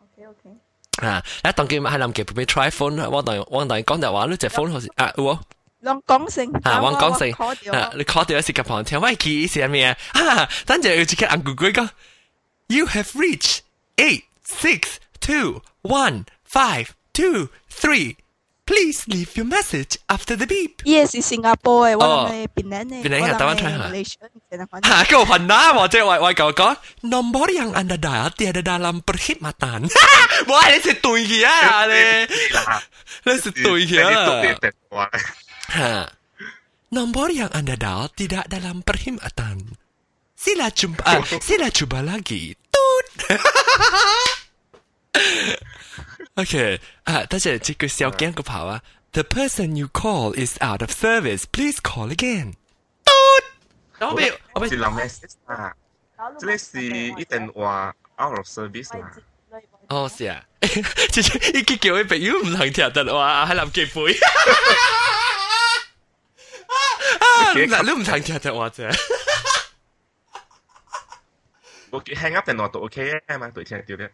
[0.00, 1.06] OK OK。
[1.06, 5.38] 啊，一当佢系谂记俾 try phone，我当我当讲就话你只 phone 好似啊，我
[5.80, 7.32] 两讲声啊，我讲声
[7.72, 9.96] 啊，你 call 掉一时夹旁听，喂，记是咩啊？
[10.12, 11.88] 啊，等阵要即刻按 Google 讲，
[12.68, 13.58] You have reached
[13.96, 18.16] eight six two one five two three。
[18.66, 20.82] Please leave your message after the beep.
[20.84, 23.02] Yes，是新加坡嘅，我谂系槟城嘅。
[23.02, 25.02] 槟城系台湾出吓。
[25.02, 29.90] 吓，叫云南或者我我讲讲，nomor yang anda dial tiada dalam perkhidmatan。
[30.46, 32.28] 哇，你是对嘅啊你，
[33.24, 35.10] 你是对嘅啊。
[35.68, 36.12] 吓，
[36.90, 39.74] nomor yang anda dial tidak dalam perkhidmatan.
[40.38, 42.54] Sila jumpa, sila coba lagi.
[42.70, 43.38] Tut.
[46.36, 48.82] OK 啊，但是这个小惊个跑啊，
[49.12, 51.44] The person you call is out of service.
[51.50, 52.54] Please call again.
[54.00, 55.74] 我俾我俾是谂 message 啊，
[56.40, 59.12] 这里是一电话 out of service 啦。
[59.88, 64.18] 哦，是啊，即系一叫佢朋友唔能听得话，喺谂几杯。
[67.18, 68.90] 啊，嗱，你唔能听得话啫。
[71.90, 74.10] 我 hang up 电话都 OK 嘅嘛，对听到嘅。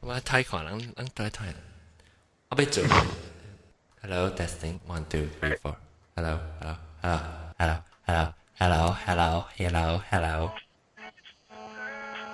[0.00, 1.54] 我睇看人，人睇睇。
[2.50, 2.84] 我俾做。
[4.02, 5.76] Hello, testing one two three four.
[6.14, 7.18] Hello, hello, hello,
[7.58, 10.50] hello, hello, hello, hello, hello, hello.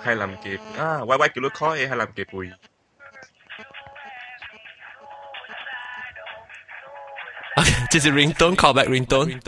[0.03, 2.53] 系谂嘅啊，喂喂叫你 call 嘅系谂嘅背。
[7.55, 9.39] OK， 就是 ringtone call back ringtone。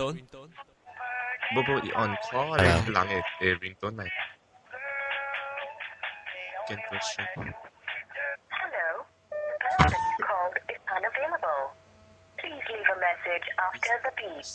[1.54, 4.10] 不不，一 on call 咧，人嘅诶 ringtone 嚟。
[6.68, 6.84] 见到
[13.28, 14.48] message after the beep.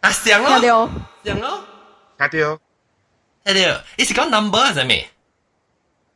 [0.00, 0.70] 啊，上咯，听到
[1.24, 1.64] 上咯，
[2.18, 2.60] 听到。
[3.44, 4.92] 睇到，你是讲 number 系什么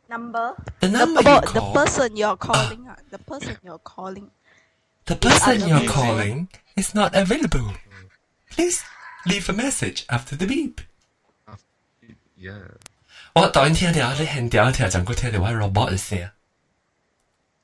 [0.09, 1.73] number The the, number you about the call.
[1.75, 4.29] person you're calling 啊，the person you're calling
[5.07, 5.93] The person you're unavailable.
[5.93, 7.75] calling is not available.
[8.55, 8.83] Please
[9.27, 10.81] leave a message after the beep.
[12.39, 12.77] Yeah。
[13.35, 16.31] 我当然听到你很屌听，阵个听到我 robot 嘅声。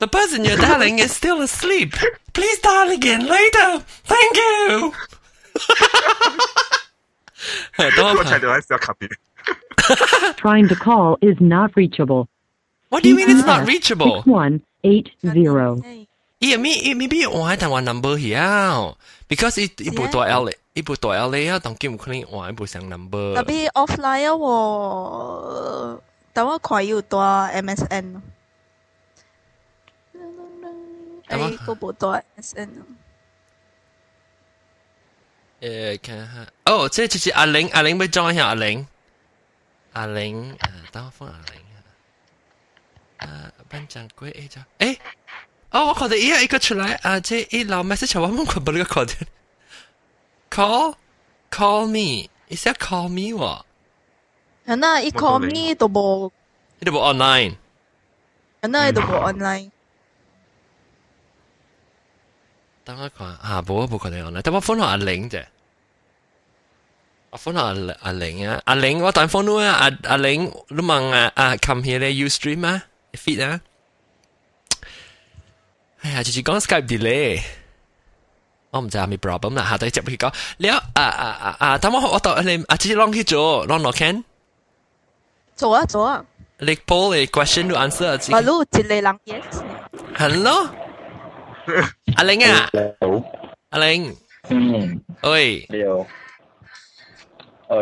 [0.00, 1.94] the person you're dialing is still asleep.
[2.32, 3.82] Please dial again later.
[4.04, 4.92] Thank you.
[7.96, 9.08] 等我我听到喺小卡边。
[10.36, 12.26] Trying to call is not reachable.
[12.88, 14.22] What do you mean it's not reachable?
[14.24, 15.96] 6180.
[16.40, 18.94] 咦，咪咦咪咪我喺台湾 number here
[19.28, 23.34] because 一一部大 L 咧，一部大 L 咧啊，当然唔可能换一部上 number。
[23.34, 26.00] 特别 offline 啊喎，
[26.34, 28.22] 等我看要多 MSN 咯。
[31.30, 32.86] 等我诶，嗰部多 MSN 咯。
[35.60, 38.86] 诶，看下，哦，这就是阿玲，阿玲要 join 下阿玲，
[39.94, 40.58] 阿玲，诶，
[40.92, 41.62] 等我放阿玲
[43.18, 44.98] 啊，啊，班长龟 A 咗，诶，
[45.70, 49.14] 哦，我看到依家一个出来，啊，这一老 message 我冇看到呢个看到，
[50.50, 50.94] call
[51.50, 53.62] call me，你识 call me 喎，
[54.64, 56.30] 人呐，一 call me 都冇，
[56.80, 57.56] 你都冇 online，
[58.60, 59.70] 人呐，都冇 online。
[62.84, 65.44] 等我看，啊，冇冇看到 online，等我放落阿玲啫。
[67.30, 73.60] 我放落阿阿玲啊，阿玲我等放到啊，阿阿玲你问啊啊 come here 咧 Ustream 啊，fit 啊，
[76.00, 77.42] 哎呀，就是讲 Skype delay，
[78.70, 84.22] 我唔知系咪 problem 啦，下底接去讲，你啊啊啊啊啊，等我我当你啊，直接 long 去做，long 落 can，
[85.56, 86.24] 做啊做啊，
[86.58, 90.79] 你 poll 嘅 question to answer，自己马路一个人 yes。
[91.66, 91.84] hello，
[92.16, 92.70] 阿玲啊，
[93.00, 93.22] 好，
[93.70, 94.16] 阿玲，
[94.50, 95.66] 嗯，喂。
[95.68, 96.06] 你好，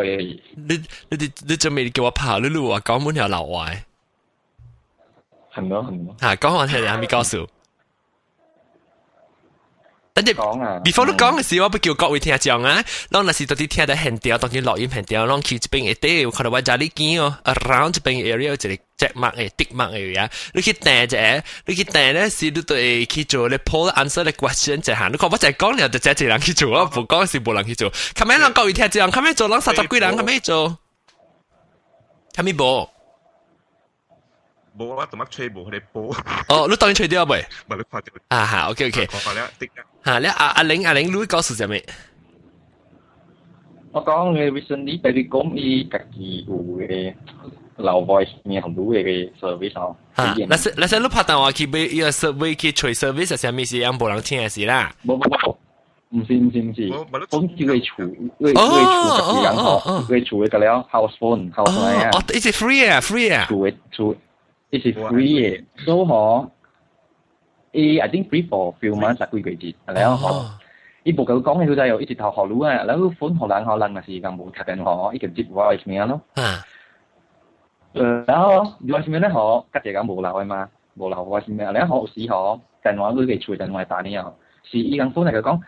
[0.01, 3.77] 诶，你你哋你仲未叫我跑，你路话讲满条流坏，
[5.53, 5.79] 系咪啊？
[5.81, 6.15] 系咪啊？
[6.21, 7.47] 吓讲我听你系咪告诉？
[10.19, 24.31] 等阵讲啊 before 你讲嘅时，我不叫各位听众啊，当那时到底听得很掉，当然录音很掉，当去这边一啲，可能我家里见哦，around 这边 area 有一个 jack mark 嘅 tick mark 嘅呀，你去订啫，你去订咧时你对去做你 poll answer 嘅
[24.31, 30.77] question 就行，你看我就系讲你就这一人去做，我唔讲是冇人去做，咁样让各位听众，咁样做，让三十几人咁样做，
[32.33, 32.87] 咁样冇。
[34.79, 36.13] 冇啊，同乜吹冇佢哋波，
[36.49, 37.43] 哦，你当然吹掉未？
[37.67, 38.07] 咪你看到。
[38.29, 39.85] 啊哈，OK OK，讲法咧，的啊。
[40.03, 41.75] 哈，你阿阿玲阿玲，你会告诉什么？
[43.91, 47.13] 我讲嘅 recently 俾你讲伊家己有嘅
[47.77, 53.79] 留 voice 面红到嘅 service 哦，哈，体验那是那是你拍电话去俾一个 survey 去吹 service 系什么事？
[53.79, 54.93] 让冇人听嘅事啦。
[55.05, 55.55] 冇冇冇，
[56.09, 58.03] 唔是唔是唔是，冇咪都讲叫佢处，
[58.41, 63.45] 佢佢处家己人嗬，佢处嘅了 house phone house 哦嚟啊哦，，一直 free 啊，free 啊。
[63.47, 64.15] 处嘅处，
[64.70, 65.64] This is free.
[65.84, 66.48] So 嗬，
[67.72, 70.44] 誒，I think free for few months 係幾季節，然後嗬。
[71.02, 76.20] 伊無甲我講迄個又一直頭學路啊，然後分互人互人嘛是共無特定吼，伊就接我是咩咯？
[76.34, 76.60] 啊，
[77.94, 81.64] 呃，然後我是咩咧吼，甲一個無留誒嘛，無留我是咩？
[81.72, 85.60] 然後有時吼，電話你去揣電話打你哦，是伊共分嚟個講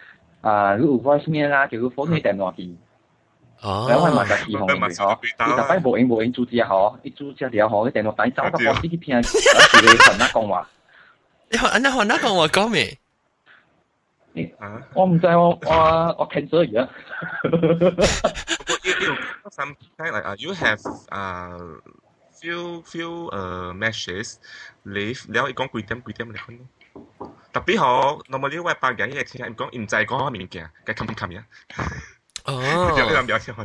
[0.43, 2.77] 啊，你有我是咩啦，叫佢分去電話去。
[3.63, 10.69] 哦，因為問題是紅嘅嗬，你就擺無影無影注資啊嗬，你注資了嗬，你電腦擺走得我呢啲片，我自己同你講話。
[11.51, 12.99] 你同你同你講話講咩？
[14.35, 14.51] 你
[14.95, 16.89] 我唔知我我我聽咗而家。
[17.43, 21.51] 不過要要 some kind like 啊，you have 啊
[22.41, 24.37] few few 誒 matches，
[24.83, 26.67] 你你可以講幾點幾點嚟分咯。
[27.53, 31.45] 特別好，normally 我白人嘅聽人講唔知講咩嘅，佢冚冚呀。
[32.45, 33.65] 哦，就非常表现好。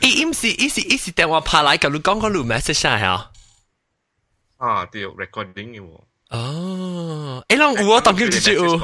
[0.00, 3.30] 伊伊是伊是伊是电话拍来，甲你讲讲录 message 下啊。
[4.58, 5.84] 啊，对，recording 有。
[6.30, 8.80] 哦，诶，人有啊，当今直接有。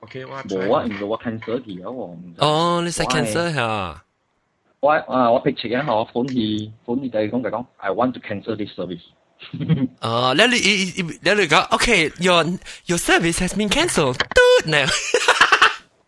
[0.00, 2.16] OK，我冇啊，唔係我 cancel 咗喎。
[2.38, 4.04] 哦，你使 cancel 下。
[4.80, 9.02] 我啊，我 picture 一下，我 phone 佢，phone 佢就係講就講，I want to cancel this service。
[10.01, 12.43] 哦，你你你你你讲，OK，your
[12.85, 14.15] your service has been cancelled。
[14.17, 14.85] 嘟呢？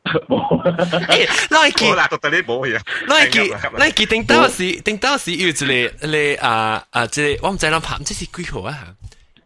[0.08, 2.80] 诶，攞去冇啦，到底你冇嘢。
[3.08, 8.88] 攞去攞去顶到时顶到时要一个你啊啊，即我唔知谂拍，唔知是几号啊？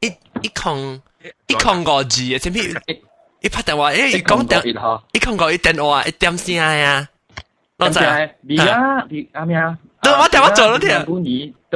[0.02, 0.08] 一
[0.42, 1.02] 一空
[1.48, 2.66] 一空五字嘅，前面
[3.42, 7.08] 一拍电话，诶，讲电，一空五一电话一点声啊！
[7.78, 9.78] 我知，而家而啱啱。
[10.04, 11.06] 对，我电话做咗添。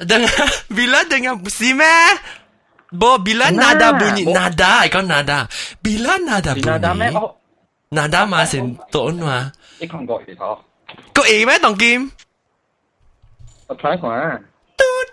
[0.00, 2.16] dengar bila dengan busime
[2.92, 4.24] bo bila nah, nada bunyi?
[4.28, 4.32] Bo.
[4.32, 5.48] nada ikon nada.
[5.82, 7.32] Bila nada bunyi nada me oh.
[7.86, 9.48] Nada ma sin tuon ma
[9.80, 10.52] ikon go ito
[11.12, 12.12] kau i e me tong kim?
[13.66, 14.38] Apa yang ah
[14.78, 15.10] tut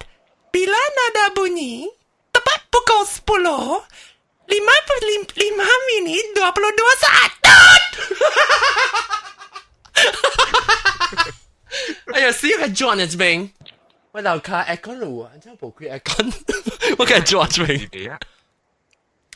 [0.54, 1.90] bila nada bunyi?
[2.34, 4.04] Tepat pukul 10
[4.54, 7.32] lima per lim, lima menit dua puluh dua saat.
[12.14, 13.50] Ayo, see you at John, it's Bing.
[14.13, 16.33] 我楼下 aircon 路啊，真系冇开 aircon。
[16.99, 17.89] 我梗系 John 自 been。
[17.91, 18.19] 己啊，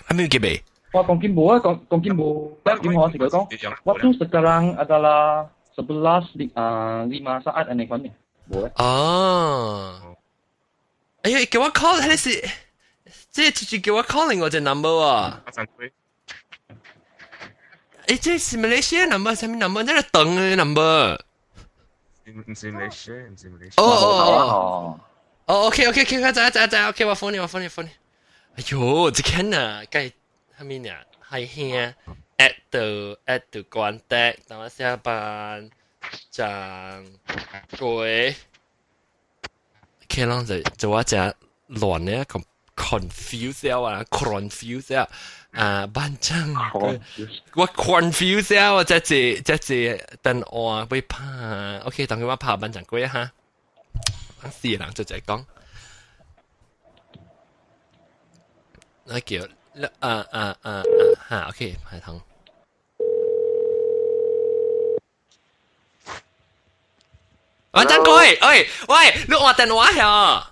[0.09, 0.63] 系咪叫未？
[0.93, 2.51] 我讲紧冇啊，讲讲紧冇。
[2.65, 3.49] Tapi mau sih kau
[3.85, 8.11] Waktu sekarang adalah sebelas li, uh, lima saat aneh kan ni.
[8.51, 8.69] Boleh.
[8.77, 10.17] 哦。
[11.23, 12.45] 哎呀，叫我 call 系是，
[13.31, 15.41] 即系直接叫我 calling 我只 number 啊！
[15.47, 15.91] 阿陈辉，
[18.07, 19.85] 诶，即系 Malaysia number，什么 number？
[19.85, 21.19] 即系等嘅 number。
[22.27, 23.83] 唔是你 share，唔是你哦 share。
[23.83, 25.01] 哦哦哦。
[25.47, 27.91] 哦，OK OK OK，走走走，OK，我 phone 你，我 phone 你，phone 你。
[28.57, 30.13] 哎呦，这看啊，该
[30.59, 30.91] 系咪呢？
[31.29, 31.95] 系兄
[32.39, 35.71] at the at the contact，等我下班，
[36.31, 37.05] 张
[37.79, 38.37] 鬼。
[40.05, 41.17] OK 啦，就就我只
[41.71, 42.43] 乱咧咁
[42.77, 45.09] confuse 啊，confuse 啊，
[45.57, 46.55] 啊，班长。
[47.55, 48.73] 我 confuse 啊！
[48.75, 49.01] 我即系
[49.43, 53.31] 即系等我会怕，OK，等佢我怕班长龟哈。
[54.51, 55.45] 四人就就系讲，
[59.05, 59.43] 那叫
[60.01, 60.83] 啊啊啊啊
[61.29, 62.21] 吓，OK，系通。
[67.71, 70.45] 班长龟，喂喂，你我电话系，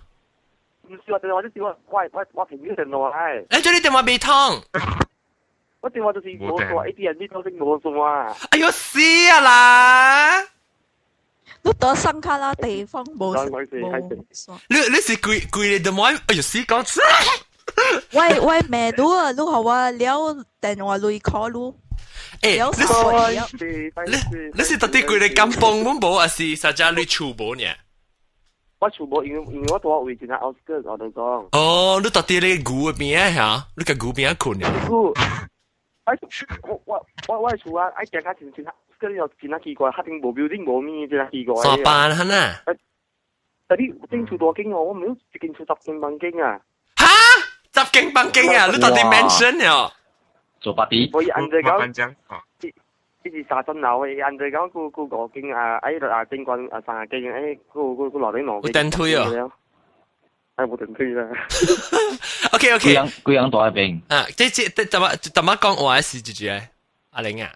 [0.89, 4.33] 唔是话电话，即系我我我我平时电话系，你做你电话未通？
[5.81, 8.37] 我电话就是冇数 A T M 呢都识冇数啊！
[8.51, 8.99] 哎呦死
[9.31, 10.43] 啊啦！
[11.63, 14.59] 碌到生卡拉地方冇当佢是系冇。
[14.69, 17.01] 你你是贵贵你电话，哎呦死讲死！
[18.13, 19.31] 喂喂，咩路啊？
[19.33, 21.79] 路好啊，了电话嚟 call 路，
[22.43, 26.27] 诶，有你时候是是你你是特地贵你金崩本冇啊？
[26.29, 27.75] 是实在你储本嘅？
[28.80, 31.48] 我全部因因為我同我位置喺 outskirt，我同講。
[31.54, 33.68] 哦，你到底你牛邊啊嚇？
[33.78, 34.70] 你個牛邊啊困啊？
[34.88, 35.14] 牛，
[36.64, 37.88] 我我我我住啊！
[37.98, 38.64] 我行下前前，
[39.00, 41.56] 嗰啲又前下奇怪，黑定無 building 無咩，前下奇怪。
[41.64, 42.56] 上班嚇呢？
[43.68, 46.60] 但係正處多經我，我唔係一間處十間半經啊。
[46.98, 47.06] 嚇！
[47.84, 48.68] 十間半經啊！
[48.68, 49.92] 你到底 mention 了？
[50.62, 51.10] 做八啲。
[51.14, 51.70] 我以按這個。
[53.25, 58.55] 呢是沙真楼嘅，按照讲佢佢个经啊，诶啊正棍啊三啊经，诶佢佢佢罗顶罗。
[58.57, 59.27] 有电推啊！
[60.57, 61.27] 诶冇电推啦。
[62.53, 62.95] OK 贵 OK。
[62.95, 66.63] 阳贵阳大边啊，即即即怎么怎么讲话是住住嘅？
[67.11, 67.51] 阿玲啊，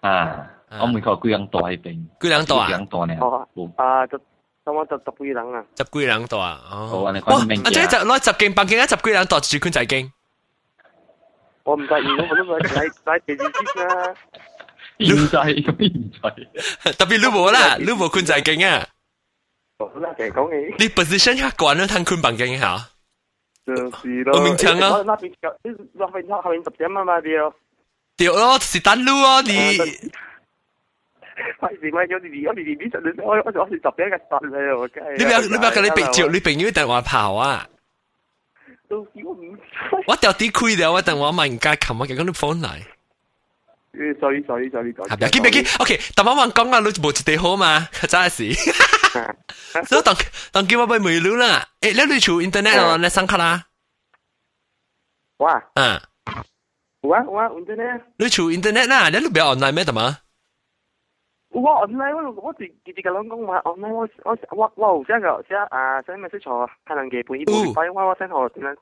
[0.00, 0.46] 啊，
[0.80, 2.04] 我唔讲贵阳大边。
[2.20, 2.68] 几两度啊？
[2.68, 3.18] 贵阳大呢？
[3.20, 3.70] 哦冇。
[3.76, 4.18] 啊，就
[4.64, 5.64] 咁我就十几人啊。
[5.76, 6.60] 十几两度啊？
[6.70, 6.86] 哦。
[6.88, 7.34] 好啊你哇！
[7.36, 10.10] 讲明嘅啊，即系就攞十劲棒劲啊，十几两度住坤仔劲。
[11.64, 14.14] 我唔介意，我都系睇睇电视先啦。
[14.98, 15.62] 现在现
[16.22, 16.92] 在。
[16.92, 18.86] 特别你冇啦，你冇坤仔劲啊！
[19.78, 22.78] 好啦，其实讲起你 position 下惯咗睇坤棒劲下。
[23.66, 24.36] 就是咯。
[24.38, 25.32] 我明听啊那边
[25.94, 27.54] 那边后面十点啊嘛，啲咯。
[28.16, 29.52] 掉咯，是单路哦，你。
[31.60, 35.16] 费事咪有啲我哋啲啲我我我是十点嘅实咧，我梗系。
[35.18, 37.66] 你不要你不要跟你别照，你朋友电话跑啊！
[38.88, 39.56] 到时我唔。
[40.06, 42.68] 我掉啲亏了，我等我问家琴日嘅嗰啲 phone 嚟。
[44.20, 45.06] 所以所以所以讲。
[45.08, 45.28] 系咪？
[45.28, 45.66] 见唔见？
[45.78, 48.54] OK，但我话讲啊，你冇一地好嘛，真系是。
[49.86, 50.14] 所以当
[50.52, 53.64] 当叫我俾梅佬啦，诶，你你做 internet 咯，你上课啦。
[55.38, 55.62] 哇！
[55.74, 56.00] 嗯。
[57.02, 58.02] 有啊有啊，internet。
[58.18, 59.84] 你做 internet 啦，你都不要 online 咩？
[59.84, 60.18] 得嘛？
[61.54, 68.76] 我 online 我我直直接甲侬讲话 online 我我我我有写个写啊写咩写错，可能嘅半一半快我我 send 好点样？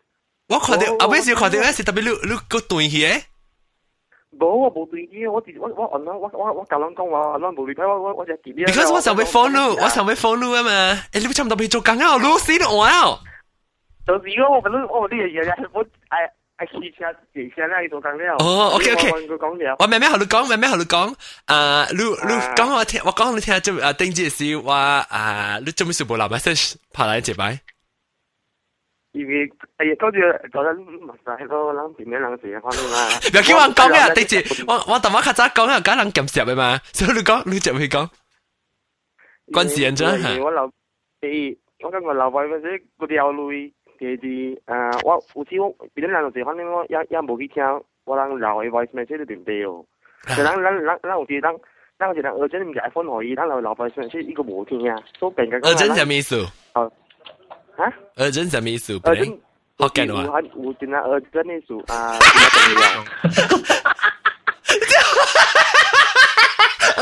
[0.48, 3.24] 我看到后尾时看到 S W 你你个断去诶。
[4.38, 8.66] 冇我冇对啲，我直我我 online 我我我甲侬讲话 online 冇对睇我我我只结啲。
[8.66, 10.70] Because 我上尾 follow 我上尾 follow 啊嘛，
[11.12, 13.18] 诶你差唔多俾做紧啊，老死都我啊！
[14.06, 14.68] 就是咯，我唔
[15.00, 15.88] 我啲嘢嘢我诶。
[16.62, 18.34] 系汽车汽车咧，做紧了。
[18.40, 19.12] 哦，OK OK。
[19.28, 19.76] 佢讲了。
[19.78, 21.14] 我慢慢同你讲，慢慢同你讲。
[21.46, 27.60] 啊，你你讲我听，我讲你听就啊，顶住时我啊，你做咩事冇留 message 拍嚟一摆？
[29.12, 33.08] 因为哎呀，嗰住觉得唔使咯，谂点样谂事方面嘛。
[33.08, 38.08] 唔要叫我讲啊，顶住我我同我较早讲啊，假人揿实嘅嘛，所以你讲你就去讲。
[39.52, 40.04] 关事人啫。
[40.42, 40.72] 我留
[41.22, 43.72] 诶，我今日留位嗰啲嗰啲有类。
[44.02, 44.14] 第二，
[44.92, 47.62] 诶，我有时我变咗两个字，反正我也也冇去听，
[48.04, 49.54] 我人留嘅 voice message 都断掉。
[50.36, 51.52] 就咱咱咱咱有时咱
[51.98, 55.60] 咱有时人 urgent 唔系 iPhone 可以，咱留留 voice message 呢个冇听啊，所以变嘅。
[55.60, 56.46] urgent 什么意思？
[56.74, 56.92] 哦，
[57.76, 57.92] 吓？
[58.16, 58.92] urgent 什么意思？
[59.00, 59.38] urgent
[59.78, 60.40] 学紧话。
[60.54, 62.18] 有有真啊 urgent 嘅事啊，
[62.54, 63.04] 重要。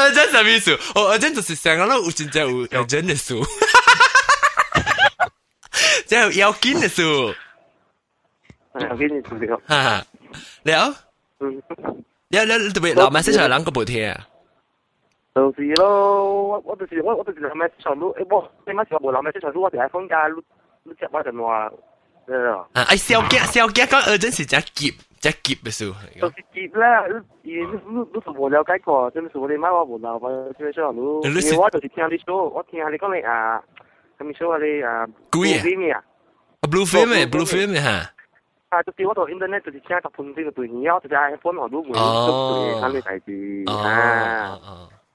[0.03, 0.73] urgent 什么意思？
[0.95, 3.35] 哦，urgent 就是香港咯，有真正有 urgent 嘅事。
[6.11, 7.03] 即系要紧嘅事。
[8.75, 9.61] 要紧嘅事咯。
[9.67, 10.03] 哈，
[10.65, 10.95] 了。
[11.41, 11.63] 嗯。
[12.29, 14.27] 了了，特别老麦识上两个部听啊。
[15.35, 20.43] 就是咯，我我就是我我就是老麦识上录，诶我你乜时候冇老麦识上录，我就系放假录
[20.87, 21.73] 录接我电话。
[22.73, 22.83] 啊！
[22.89, 24.91] 哎，小姐小姐讲 urgent 是只急
[25.21, 25.93] 只急嘅事。
[26.21, 27.05] 就是急啦，
[27.43, 31.23] 你你你是冇了解过，真系我哋妈我冇留过，即系上录。
[31.25, 33.63] 因为我就是听你说，我听你讲你啊。
[34.21, 36.03] 咁咪 show 下你啊，blue film 啊，
[36.63, 38.13] blue film 嘅 blue film 嘅吓。
[38.71, 44.59] 啊，就是我到 internet 就是听十分钟嘅对耳，就是 iPhone 我都会都对睇你睇住啊。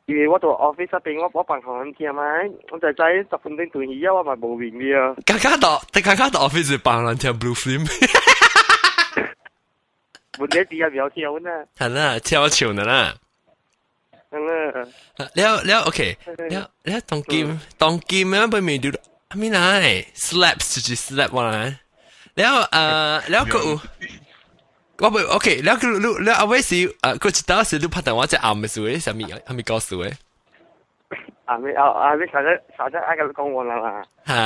[0.05, 2.21] 因为我到 office 入边，我我办行听咪，
[2.71, 5.15] 我就仔十分钟对耳，我咪冇面嘅啊。
[5.25, 7.85] 刚刚到，你刚刚到 office 办人听 blue film。
[10.39, 11.49] 本来啲人比较跳呢。
[11.77, 13.13] 系啦，跳潮的啦。
[15.36, 16.00] แล้วแล้วโอเค
[16.50, 17.46] แล้วแล้วตองกิม
[17.82, 18.88] ตองกิมมันไปมีดู
[19.38, 19.88] ไม่นาย
[20.24, 21.46] slap สุดที่ slap วัน
[22.36, 23.58] แล้วเอ่อแล้วก็
[25.00, 30.10] ก็ไปโอเคแล้วก็รู้แล้วเอาไว้สิเอ่อก็จะตั้งสิรู้พัฒนาว่าจะอ่านไม่สวยสามีอ่าม่ก็สวย
[31.48, 33.78] อ่านไม่เอาอ่านไม่สาจะสาจะอ่านกับกงวันละ
[34.32, 34.44] ฮะ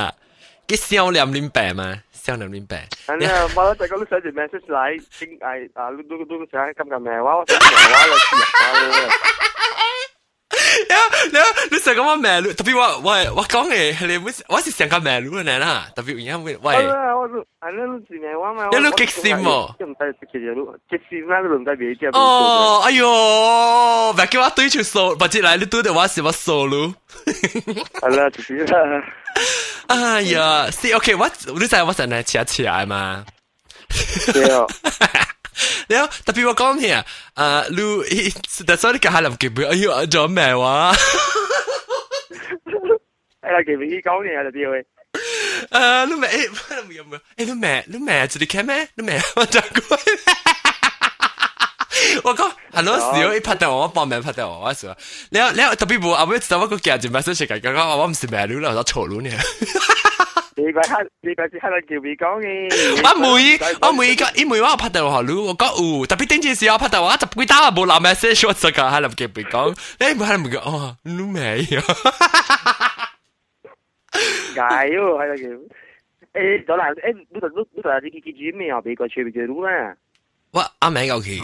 [0.69, 1.89] กี่เสี้ยวเลี่ยมลิ้มแปะมา
[2.25, 2.87] 聽唔明白。
[3.07, 9.17] 係啊，我就咁寫住 message 嚟，傾係啊，都都都寫今日咩話，我寫咩話嚟試下。
[10.89, 10.97] 呀
[11.33, 12.51] 呀，你成個咩路？
[12.53, 15.87] 特別我我我講嘅，你唔我是成個咩路嘅人啦。
[15.95, 18.69] 特別而家喂喂，係啦，我係啦，是咩話嘛？
[18.71, 22.09] 一路激線喎，唔使激線路，激線啦，唔使俾啲。
[22.17, 26.93] 哦，哎呦，咪叫我對住數，或者嚟你對住我是乜數路？
[27.25, 29.03] 係啦，就是啦。
[29.91, 33.25] 哎呀，see OK what 你知我成日扯起來嘛？
[34.33, 34.65] 對啊。
[35.89, 38.01] 然後特別我講你啊，啊，如
[38.65, 39.65] 但係你家下諗幾倍？
[39.65, 40.93] 哎呦，做咩話？
[43.41, 43.87] 哎呀，幾倍？
[43.87, 44.85] 你講你啊，就啲喂。
[45.71, 46.29] 啊，你咩？
[46.29, 46.47] 哎，
[46.87, 47.19] 唔要唔要？
[47.35, 47.83] 哎，你咩？
[47.87, 48.25] 你咩？
[48.27, 48.87] 自己開咩？
[48.95, 49.21] 你咩？
[49.35, 49.99] 我講過。
[52.24, 54.96] 我讲系咯，少一拍电话，我报名拍电话，我说，
[55.30, 59.30] 你你特别冇，后尾就我个夹住 message 嚟讲，我我唔是咩料啦，我错佬呢。
[60.58, 60.88] 你个黑，
[61.20, 62.48] 你个是黑人叫你讲嘅。
[63.04, 65.66] 我每我每个因为我拍电话录，我讲
[66.00, 71.82] 有，特别顶阵时我拍电话，十几打冇留 message，我就个黑人叫你讲，你唔系唔讲哦，你咩呀？
[74.54, 75.42] 解喎，系啦叫。
[76.40, 78.80] 诶，咗啦，诶，你度你你度有啲记住咩啊？
[78.80, 79.94] 俾个处俾佢录啦。
[80.52, 81.42] 我阿明有佢。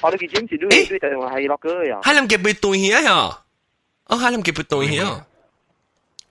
[0.00, 0.76] 我哋记住时都都
[1.08, 2.00] 电话系落嘅呀。
[2.04, 3.38] 黑人叫佢断嘢呀？
[4.06, 5.26] 哦，黑人叫佢断嘢啊！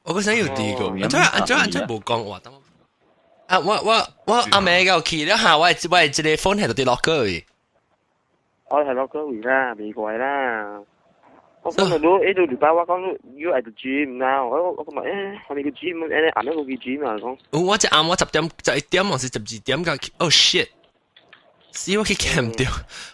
[0.03, 2.61] 我嗰阵要第个，阿张阿张阿张冇讲话，等我。
[3.47, 7.45] 啊，我我我阿妹有去了下，我系我系即个 phone 喺度跌落去。
[8.69, 10.81] 我系落咗回啦，未贵啦。
[11.63, 13.01] 我讲到到呢度礼拜我讲
[13.35, 17.37] 要系 gym 啦，我我讲咪诶，我哋个 gym 诶晏咗个 gym 啊讲。
[17.65, 19.91] 我只晏我十点十一点还是十二点个？
[20.19, 20.67] Oh shit！
[21.73, 22.69] 是我去看唔掉，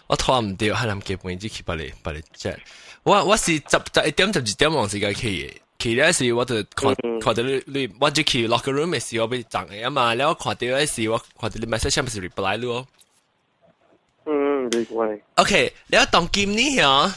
[0.08, 2.56] 我拖唔掉，系谂基本只去把你把你 check。
[3.02, 5.52] 我我是十十一点十二点还是个去嘅。
[5.78, 12.86] 其咧时我就看看到你你我就去 locker room 嘅时我俾赚嘅啊嘛，然后看到嗰时我看到你 message 咪是 reply 咯。
[14.24, 15.20] 嗯，你讲。
[15.36, 17.12] OK，然后当今呢样，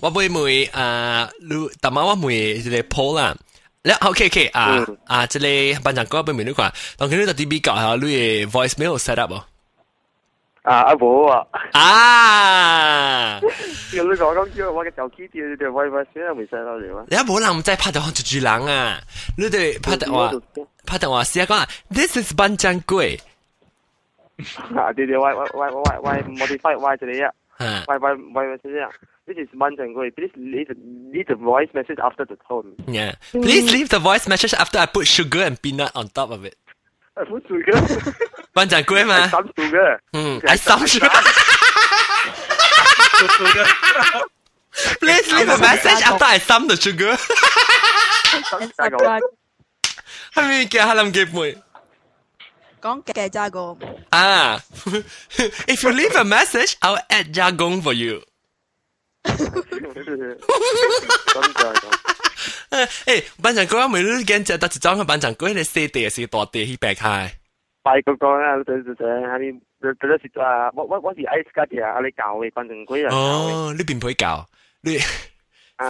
[0.00, 3.36] 我会每啊，如但系我每一个 poll 啦。
[3.86, 4.66] แล้วโอเคโอเคอ่า
[5.10, 8.16] อ่าจะเลยปัญจังก็เป็นเหมือนกันตอนนี้เรา DB เก่าฮะลุย
[8.54, 9.42] voicemail set up อ่ะ
[10.62, 11.46] 啊啊冇啊！
[11.72, 13.38] 啊！
[13.92, 17.04] 叫你讲讲叫我嘅手机掉掉 WiFi 先又未使到嚟啊！
[17.10, 18.98] 你冇人唔知拍到住住人啊！
[19.36, 20.32] 你哋拍电话
[20.86, 23.20] 拍电话试下讲啊，This is 班掌柜。
[24.74, 27.84] 啊，对对，Y Y Y Y Y modify Y 就嚟啊啊！
[27.86, 28.90] Y Y Y 就嚟啊！
[29.26, 30.68] This is 班掌柜，please leave
[31.12, 32.74] leave the voice message after the tone。
[32.86, 33.14] Yeah.
[33.32, 36.54] Please leave the voice message after I put sugar and peanut on top of it.
[37.14, 37.56] 啊，好做
[38.48, 39.28] 嘅，班掌柜嘛？
[39.28, 39.98] 三做嘅。
[40.12, 41.10] 嗯，I some sugar.
[45.00, 47.16] Please leave a message after I some the sugar.
[48.76, 48.96] 三个。
[50.34, 51.58] 系咪叫下谂几杯？
[52.82, 53.76] 讲嘅咋个？
[54.10, 54.58] Ah,
[55.66, 58.22] if you leave a message, I'll add jargon for you.
[59.24, 59.36] 咁
[61.54, 61.88] 就系咁。
[63.06, 67.30] 诶，班长哥，每日见只得一张嘅班长哥，你细地是大地去白开。
[67.88, 69.60] 快嗰个啦，对对对，系咪？
[69.80, 73.18] 对对对，啊，我我我是 ice 家嘅，啊，你教嘅，反正嗰人教嘅。
[73.18, 74.46] 哦，你边配教？
[74.80, 74.96] 你
[75.76, 75.88] 啊，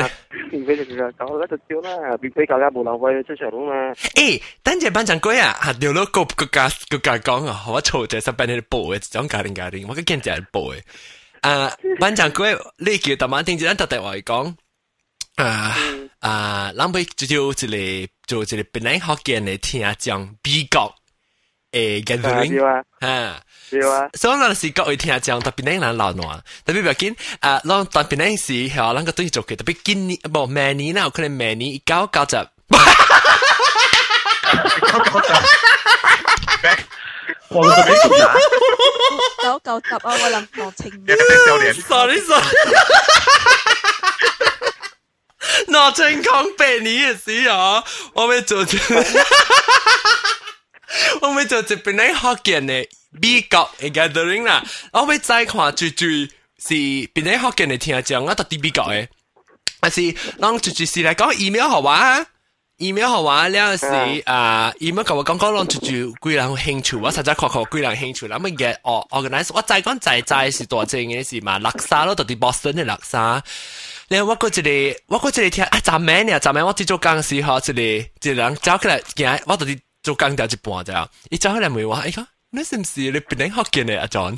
[0.51, 3.93] 并非就系讲一就照啦，并非教家无流费出场啊嘛。
[3.95, 10.81] 诶，等阵班长哥啊，吓掉咗个个家个家讲啊，我嘈就身边啲报嘅，讲家庭家庭，我个见就系报嘅。
[11.43, 11.71] 啊，
[12.01, 12.47] 班长哥，
[12.79, 14.55] 你叫大晚听住，咱特地话讲。
[15.37, 15.77] 啊
[16.21, 20.95] 啊，咱要就就一个做一个本来学见嘅听讲美国
[21.73, 23.41] 诶 gathering 啊，啊。
[23.71, 32.49] 对啊，所以咱是各位听讲，特别咱人老暖，特别要紧啊，咱特别咱是系咱个对做嘅，特别今年无明年啦，有可能明年九九十。
[37.49, 38.35] 我都俾你打。
[39.43, 40.87] 九九十啊，我谂落情。
[40.93, 41.83] 一个系教练。
[41.83, 42.47] sorry sorry。
[45.69, 47.83] 那真空被你也是啊，
[48.15, 48.79] 我会做这，
[51.22, 54.64] 我會做這邊嚟學見嘅美國嘅 gathering 啦，
[54.94, 56.06] 我们再看住住
[56.58, 59.08] 是邊嚟學見嘅聽講，我到底美國嘅，
[59.82, 62.26] 還是讓住住是来讲 email 好玩。
[62.82, 63.86] email 好玩了是
[64.26, 73.42] 啊，email 跟我講講，讓住住幾人兴趣，我实在確確幾人兴趣，咁乜嘢哦 organize，我再讲再再是多正嘅是嘛，垃圾咯，到底 Boston 嘅垃圾。
[74.08, 74.62] 然後我嗰一
[74.94, 79.78] 個，我嗰一個聽啊，昨晚呢，昨晚我去做工時候，一個一個人走起來，見我到底
[80.09, 84.37] 做工掉一半咋，伊走起来问我，哎个，你是唔是你本来学见嘅阿 John？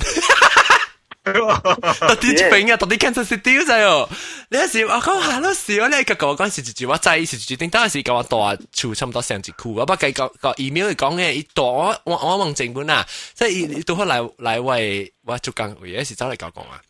[1.27, 4.07] 到底一边啊，到底 Kansas City 咋哟？
[4.49, 8.37] 你有时我讲下咯，时我咧个讲嗰时就我制时就定当时教我大
[8.71, 13.05] 厝差唔多成一区，我不计个个 email 讲嘅，伊大我我我问正本啊，
[13.35, 16.81] 即系伊都好来来为我做工为嘢时走嚟教讲啊。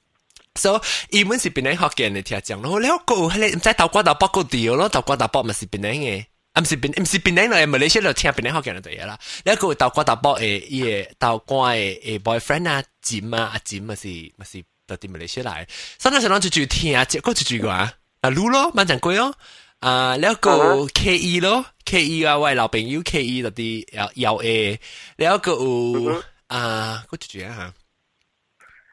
[0.53, 6.25] so 英文是边嚟学嘅人嚟听讲咯，你个系你唔知豆瓜豆卜个调咯，豆瓜豆卜咪是边嚟嘅。
[6.53, 9.17] 啊，唔是边唔是边嚟嚟，马来西亚就听边嚟学嘅人对嘢啦。
[9.45, 15.65] 你一个豆瓜豆卜诶，伊个豆瓜诶诶 boyfriend 啊，尖啊，阿尖咪是咪是到啲马来西亚嚟。
[15.99, 19.35] 所以嗰阵就住听啊，嗰住住个啊，啊卢咯，蛮正贵咯。
[19.79, 24.79] 啊，你一个 K E 咯，K E 啊，喂老朋友 K E 嗰啲有有诶，
[25.17, 27.73] 你一个有啊，嗰住住啊吓。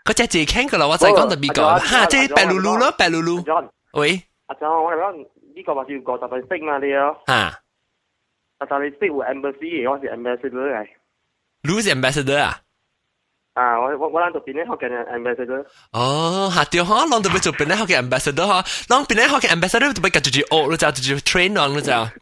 [0.04, 3.42] 嗰只字倾噶啦，我就系讲特别讲，吓，即系白噜噜咯，白噜噜。
[3.44, 5.26] John，喂，阿 John，我系讲
[5.58, 7.60] 呢个话要过特别识嘛你啊，吓
[8.58, 10.88] 阿但你识会 embassy 嘅，我是 ambassador 嚟。
[11.62, 12.60] ，Lose Ambassador 啊？
[13.54, 15.64] 啊，我我我谂到边咧学紧 ambassador。
[15.92, 21.92] 哦，吓掉嗬，啷到俾做边咧学嘅 Ambassador 嗬，啷边咧学嘅 Ambassador 就俾夹住住学咯，就住住 train 啷咯就。
[21.92, 22.12] 啊，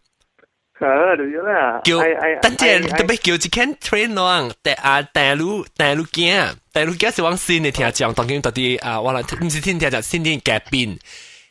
[1.16, 1.80] 对啦。
[1.84, 10.98] 叫哎哎，等阵哎特别叫一间 train 啷，但啊大陆大陆镜，大陆镜是往新嘅听讲，当然到啲啊，我嚟唔是听听讲新啲改变。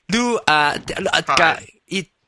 [0.08, 1.58] 你啊啊个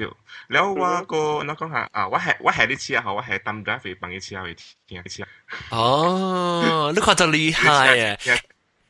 [0.00, 0.10] 对，
[0.48, 5.24] 然后我个那个哈啊，我系我系你车吼，我系担 drive 帮伊车去听车。
[5.70, 8.18] 哦，你看就厉害耶！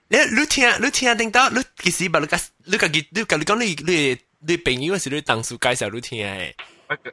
[0.07, 6.55] 你你听你听听到，你其实把你个你个你个你讲你你你朋友是你当初介绍你听诶。
[6.89, 7.13] 我个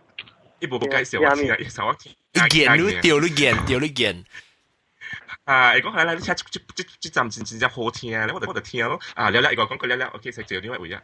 [0.59, 2.15] 一步步介绍我听，介绍我听。
[2.33, 4.23] 你见你掉你见掉你见。
[5.45, 8.99] 啊，伊讲係啦，你聽即即即站真真正好聽咧，我就我就聽咯。
[9.15, 10.95] 啊，了了，伊講講過了了，OK，食少啲乜嘢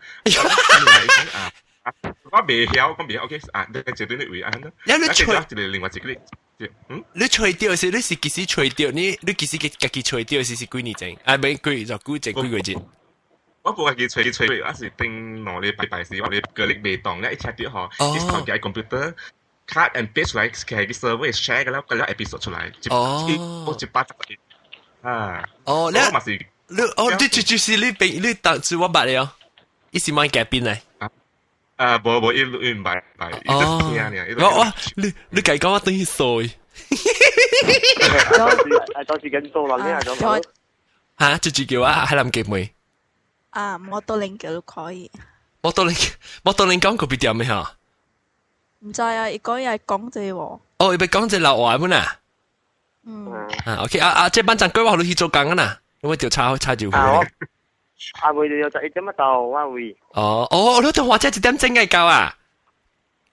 [1.35, 1.51] 啊？
[1.82, 1.92] 啊，
[2.30, 4.50] 我未晓，我未晓，OK，啊，你食住呢位啊。
[4.84, 6.08] 你你吹，就另外一个
[6.88, 8.90] 嗯，你吹掉是你是几时吹掉？
[8.90, 11.16] 你你几时嘅自己吹掉是是几年前？
[11.24, 12.76] 啊，唔系几就几只几个月？
[13.62, 24.38] 我冇系叫吹吹，我是定攞你拜拜时，我哋个力未当咧，一 check 啲嗬，哦一头嘅 computer。cut and paste 出来，其实啲 server share 嘅啦，个啦 episode 出来，一哦一我一百集
[25.02, 29.36] 啊，哦，你我嘛是你哦，你就就是你俾你当住我捌了，
[29.90, 30.78] 伊是买改变嚟。
[31.76, 36.24] 啊，无无一一唔系系，一哦直听呢，我我你你计讲我等于衰
[38.36, 40.44] 当时诶当时紧数啦，呢系咁。
[41.18, 42.72] 吓，就住叫我喺谂记妹。
[43.50, 45.10] 啊，摩多零叫都可以。
[45.60, 45.94] 摩多林
[46.42, 47.72] 摩多林讲个边点咩吓？
[48.80, 50.36] 唔知啊，伊讲又系讲这喎。
[50.38, 52.16] 哦，要讲只老话本啊。
[53.04, 53.32] 嗯，
[53.64, 57.28] 啊，OK 啊啊，这班长居我去做工啊呐，因为调查查住啊，我佢。
[58.22, 62.34] 阿妹就有就一点乜到，我会哦哦，你同我姐一点钟嘅够啊？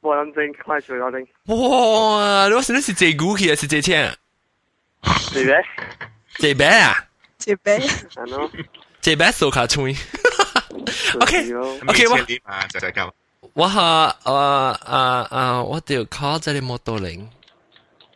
[0.02, 4.16] 冇谂正，快脆我正，哇，你话是你是借股去啊，是借钱？
[5.34, 5.56] 对咩？
[6.38, 7.06] 借咩啊？
[7.38, 8.50] 接俾系咯
[9.02, 9.96] 借咩数卡吹？
[11.22, 13.12] OK 咯 OK，我千里嘛就系咁。
[13.54, 17.28] 我吓啊啊啊，我条 call 这里摩多林。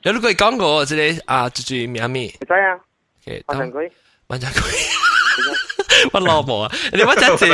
[0.01, 2.23] 有如果讲过这里啊，就住咩咩？
[2.39, 2.79] 你知啊？
[3.25, 3.91] 嘅，我陈佢，
[4.27, 4.47] 问下
[6.03, 6.09] 佢。
[6.13, 6.71] 我老母啊！
[6.93, 7.49] 你我真借，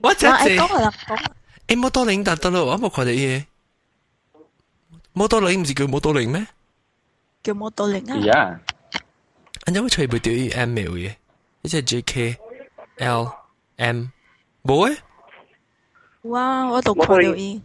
[0.00, 0.56] 我真我诶借。
[0.58, 1.18] 讲系啦，讲
[1.68, 3.44] 诶，摩多林达得咯，我冇看到嘢。
[5.12, 6.46] 摩多林唔是叫摩多林咩？
[7.42, 8.16] 叫摩多零啊。
[8.16, 8.60] 系啊，
[9.66, 11.08] 人家会随背掉啲 email 嘅，
[11.62, 12.36] 呢只 J K
[12.98, 13.32] L
[13.76, 14.06] M
[14.62, 14.98] 冇诶，
[16.22, 17.60] 哇，我度看到伊。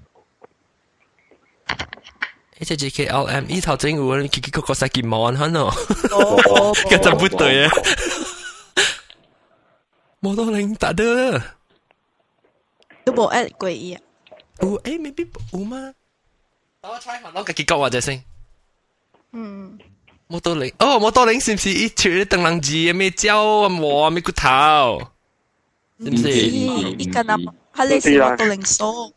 [2.57, 5.71] 呢只 J K L M 呢头整有奇奇怪怪晒件毛痕哦，
[6.11, 7.71] 哦，个真不对啊！
[10.25, 11.41] 摩多林达得，
[13.03, 14.01] 都冇 at 过伊啊。
[14.59, 15.93] 有诶未必有吗？
[16.81, 18.23] 等我 try 下攞个结果或者先。
[19.31, 19.79] 嗯，
[20.27, 25.01] 摩多林，哦，摩多林是唔是一条灯笼字嘅咩胶啊毛啊咩骨头？
[25.99, 26.31] 是唔是？
[26.31, 29.13] 伊伊个那佢哋是摩多零数。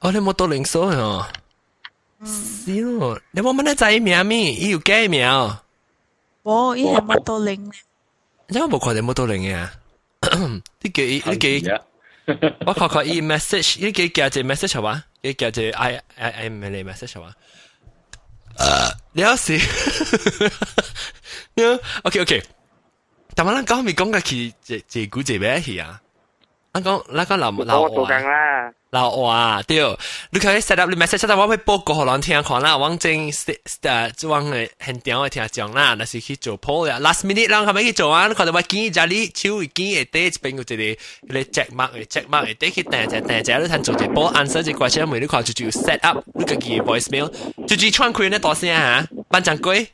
[0.00, 1.30] 哦，你摩多林数啊？
[2.24, 4.52] 是咯，你冇问你仔名咩？
[4.52, 5.22] 伊有改名。
[6.44, 7.80] 冇，伊系摩多零咧。
[8.48, 9.68] 因为冇看到摩多林嘅
[10.81, 11.61] 呢给呢给，
[12.65, 15.03] 我考考一 message，你给加只 message 好吧？
[15.21, 17.33] 你加只 i i i m 你 message 好吧？
[18.57, 19.53] 呃，你要死，
[21.55, 21.63] 你
[22.03, 22.43] OK OK，
[23.35, 25.99] 咱们啷搞咪讲个去这这古这边去啊？
[26.72, 29.78] 咱讲咱讲老老我做紧啦，老话对，
[30.30, 38.28] 你可以 set up 你 message，但我会报告互人听看啦，往正诶，即往诶现场嘅听讲啦，那是去做 poll 啦，last minute 啦，系咪去做啊？
[38.28, 40.74] 你看到我建议家你手会建议第一边有一个
[41.34, 47.28] 你 check mark 嘅 check mark 嘅，第去订只订只，你睇做只 poll answer 只 question，每你看就就 set up 你个嘅 voicemail，
[47.66, 49.86] 就就串开呢大声吓，班长龟，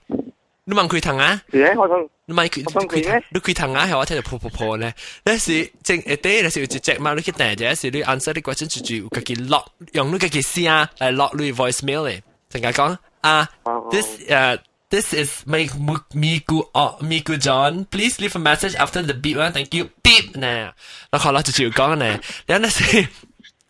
[0.65, 1.41] 你问佢听啊？
[1.51, 1.97] 是咧，我想
[2.29, 4.95] 你咪佢我想佢咩你佢腾下系我听到噗噗噗咧，
[5.25, 10.65] 你是正诶第你是有一只嘛，你去订者是你 answer 你question 就就有佢落用你嘅声
[10.99, 13.49] 嚟落你 voicemail 咧，成日讲啊，
[13.91, 14.59] this 诶
[14.91, 15.69] this is my
[16.13, 20.73] Migu 哦 Migu John please leave a message after the beep 啊，thank you beep 呢，
[21.11, 23.07] 然后我就就讲咧，你那是。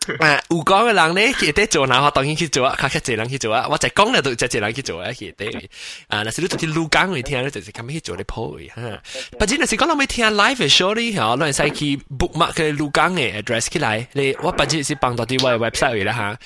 [0.05, 5.67] 诶，有讲嘅人咧，佢哋做嗱，我当然去做啊，较较济人去做啊，我就讲咧，都就济人去做啊，佢哋
[6.07, 9.01] 啊，那是你做啲录讲去听咧，就是咁去做啲 po 嘅吓。
[9.31, 16.39] 不过那是讲我咪听 live 嘅 show 咧，吓，你使去 bookmark 嘅录讲嘅 address 起来，你我不只是帮到啲我嘅 website 嚟啦吓。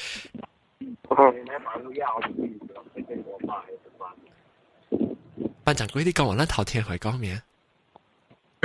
[5.66, 7.42] 班长嗰啲讲话咧头听系讲咩啊？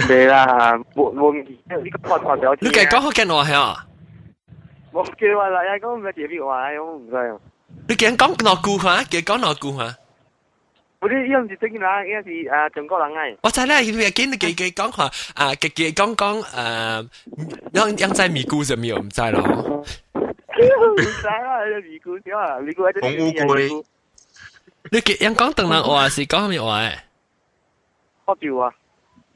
[0.08, 2.54] 你啦，冇冇呢个我代表。
[2.60, 3.86] 你计讲好紧我系啊？
[4.92, 7.36] 我叫话啦，讲唔系特别话，我唔知啊。
[7.88, 9.02] 你几讲攞句吓？
[9.04, 9.96] 几讲攞句吓？
[11.00, 13.36] 嗰啲依唔是正人，依是诶中国人嚟。
[13.42, 17.08] 我知啦，佢见你几几讲话啊，几几讲讲诶，
[17.74, 19.42] 养养仔咪咕就咪唔知咯。
[19.42, 19.84] 唔
[20.98, 23.84] 使啦，你尼姑少啊，尼姑喺红乌龟
[24.92, 26.92] 你几样讲邓人话是讲咩话诶？
[28.26, 28.72] 喝住啊！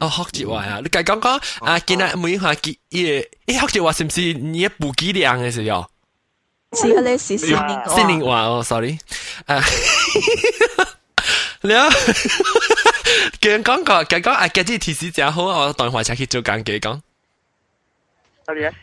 [0.03, 0.79] 哦，学住话啊！
[0.81, 5.85] 你计讲讲啊，见啊每下见诶，诶学住话是唔是你一部机量嘅时候？
[6.73, 8.97] 是佢哋是新年新年话哦，sorry，
[9.47, 9.63] 诶，
[11.61, 11.89] 你啊，
[13.41, 17.01] 见讲过，计讲啊，计啲提示真好，我当话才去做紧计讲。
[18.47, 18.73] 乜嘢？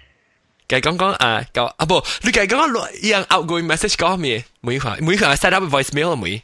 [0.69, 4.45] 计讲讲啊，讲啊不，你计讲讲一样 outgoing message 讲咩？
[4.61, 6.43] 每下每下 set up voicemail 每。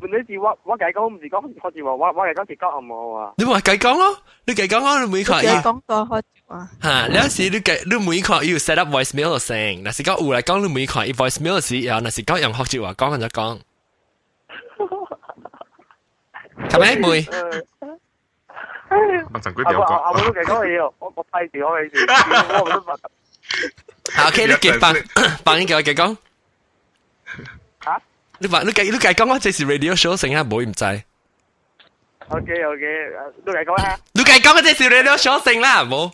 [0.00, 3.32] 我你是我我计讲唔是讲喝住话，我我计讲是讲暗号啊。
[3.38, 13.60] 你话计讲咯，你计讲讲你每下要佢讲过开话，吓，你有时你计你每下要 set up voicemail 嘅声，嗱是讲有嚟讲你每下要 voicemail 时，然后嗱是讲用学住话讲就讲，
[16.68, 17.26] 系咪妹？
[19.32, 22.06] 我阵佢阿条讲，阿阿冇都讲嘢哦，我我批住我嘅事，
[22.54, 22.96] 我唔得问。
[24.14, 24.94] 好，OK，你继放
[25.44, 26.16] 放应叫我继讲。
[28.38, 28.38] 吓？
[28.38, 31.02] 你话你继你继讲我这是 radio show 成啊，唔好唔制。
[32.28, 32.84] OK OK，
[33.44, 33.98] 都嚟讲下。
[34.12, 36.12] 你继讲我这是 radio show 成啦，唔好。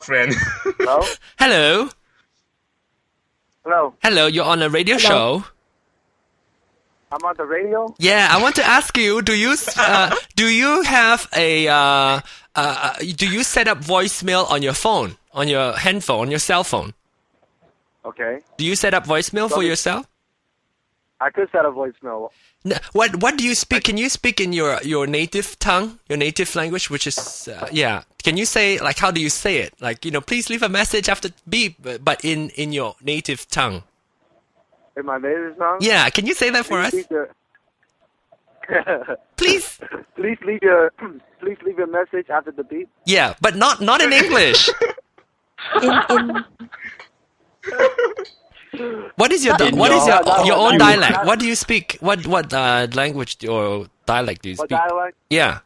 [0.00, 0.32] friend，
[0.78, 1.04] Hello
[1.38, 1.88] Hello,
[3.64, 5.42] Hello， hello, you're on a radio show.
[7.10, 7.94] I'm on the radio.
[7.98, 12.20] Yeah, I want to ask you, do you uh, do you have a uh,
[12.54, 16.64] uh, do you set up voicemail on your phone, on your handphone, on your cell
[16.64, 16.92] phone?
[18.05, 18.39] Okay.
[18.57, 20.05] Do you set up voicemail for yourself?
[21.21, 22.29] I could set a voicemail.
[22.65, 23.85] No, what what do you speak?
[23.85, 28.03] Can you speak in your your native tongue, your native language, which is uh, yeah?
[28.23, 29.73] Can you say like how do you say it?
[29.79, 33.47] Like you know, please leave a message after beep, but but in in your native
[33.47, 33.83] tongue.
[34.97, 35.77] In my native song.
[35.79, 37.29] Yeah, can you say that for us, Please leave your-
[39.37, 39.79] please?
[40.15, 40.91] please leave your
[41.39, 42.89] please leave your message after the beep.
[43.05, 44.69] Yeah, but not not in English.
[45.81, 46.43] In in
[49.15, 51.25] What is your what is your- your not- your not- own dialect?
[51.25, 51.97] What do you speak?
[51.99, 54.69] What what uh, language or dialect do you speak?
[54.69, 55.15] dialect?
[55.29, 55.59] Yeah,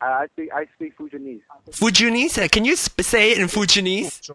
[0.00, 1.40] I I speak I speak Fujianese.
[1.70, 2.44] Fujianese.
[2.44, 4.30] Uh, Can you sp- say it in Fujianese?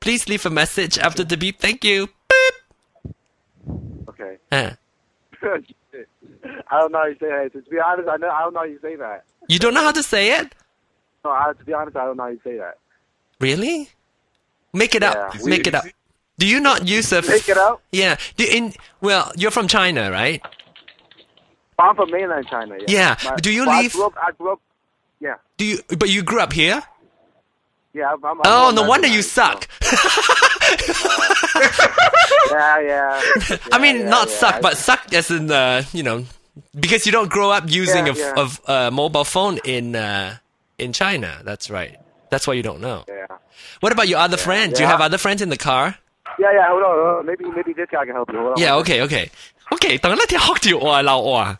[0.00, 1.60] Please leave a message after the beep.
[1.60, 2.08] Thank you.
[2.30, 3.14] Beep.
[4.08, 4.38] Okay.
[4.50, 4.70] Uh,
[5.42, 7.50] I don't know how you say that.
[7.52, 9.24] To be honest, I know I don't know how you say that.
[9.48, 10.54] you don't know how to say it?
[11.24, 12.78] No, I, to be honest, I don't know how you say that.
[13.38, 13.90] Really?
[14.72, 15.34] Make it up.
[15.44, 15.84] Make it up.
[16.40, 17.18] Do you not use a?
[17.18, 17.82] f- Make it out?
[17.92, 18.16] Yeah.
[18.36, 18.72] Do in
[19.02, 20.40] well, you're from China, right?
[21.78, 22.76] I'm from mainland China.
[22.88, 22.88] Yeah.
[22.88, 24.60] Yeah, My- do you well, I live- grew up, I grew up.
[25.20, 25.34] Yeah.
[25.58, 25.78] Do you?
[25.98, 26.82] But you grew up here.
[27.92, 28.12] Yeah.
[28.12, 29.68] I'm, I'm, Oh, no wonder you suck.
[29.82, 31.10] so-
[32.50, 33.20] Yeah, yeah.
[33.72, 36.24] I mean, yeah, not yeah, suck, but suck as in uh, you know,
[36.78, 38.86] because you don't grow up using Yeah, a, yeah.
[38.88, 40.36] a mobile phone in uh,
[40.78, 41.42] in China.
[41.44, 41.98] That's right.
[42.30, 43.04] That's why you don't know.
[43.08, 43.26] Yeah.
[43.80, 44.74] What about your other friends?
[44.74, 45.96] Do you have other friends in the car?
[46.39, 46.69] Yeah, yeah.
[46.69, 47.25] Hold on, hold on.
[47.25, 48.39] Maybe, maybe this guy can help you.
[48.39, 48.61] Hold on.
[48.61, 48.75] Yeah.
[48.81, 49.01] Okay.
[49.03, 49.29] Okay.
[49.71, 49.97] Okay.
[49.99, 51.57] 等我听学条我闹我啊！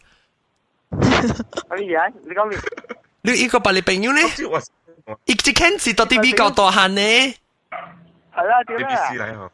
[1.70, 2.58] 哎呀，你讲你
[3.22, 4.20] 你呢个把你朋友呢？
[4.36, 4.62] 知我
[5.26, 7.02] 一直 can 是到底比较多限呢？
[8.34, 9.50] 系啦，点 A 啊 B？C 嚟嗬，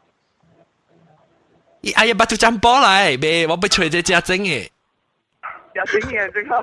[1.96, 4.68] 哎呀，把住张波嚟，别我被吹只只整嘅。
[5.74, 6.62] 有整嘢整下。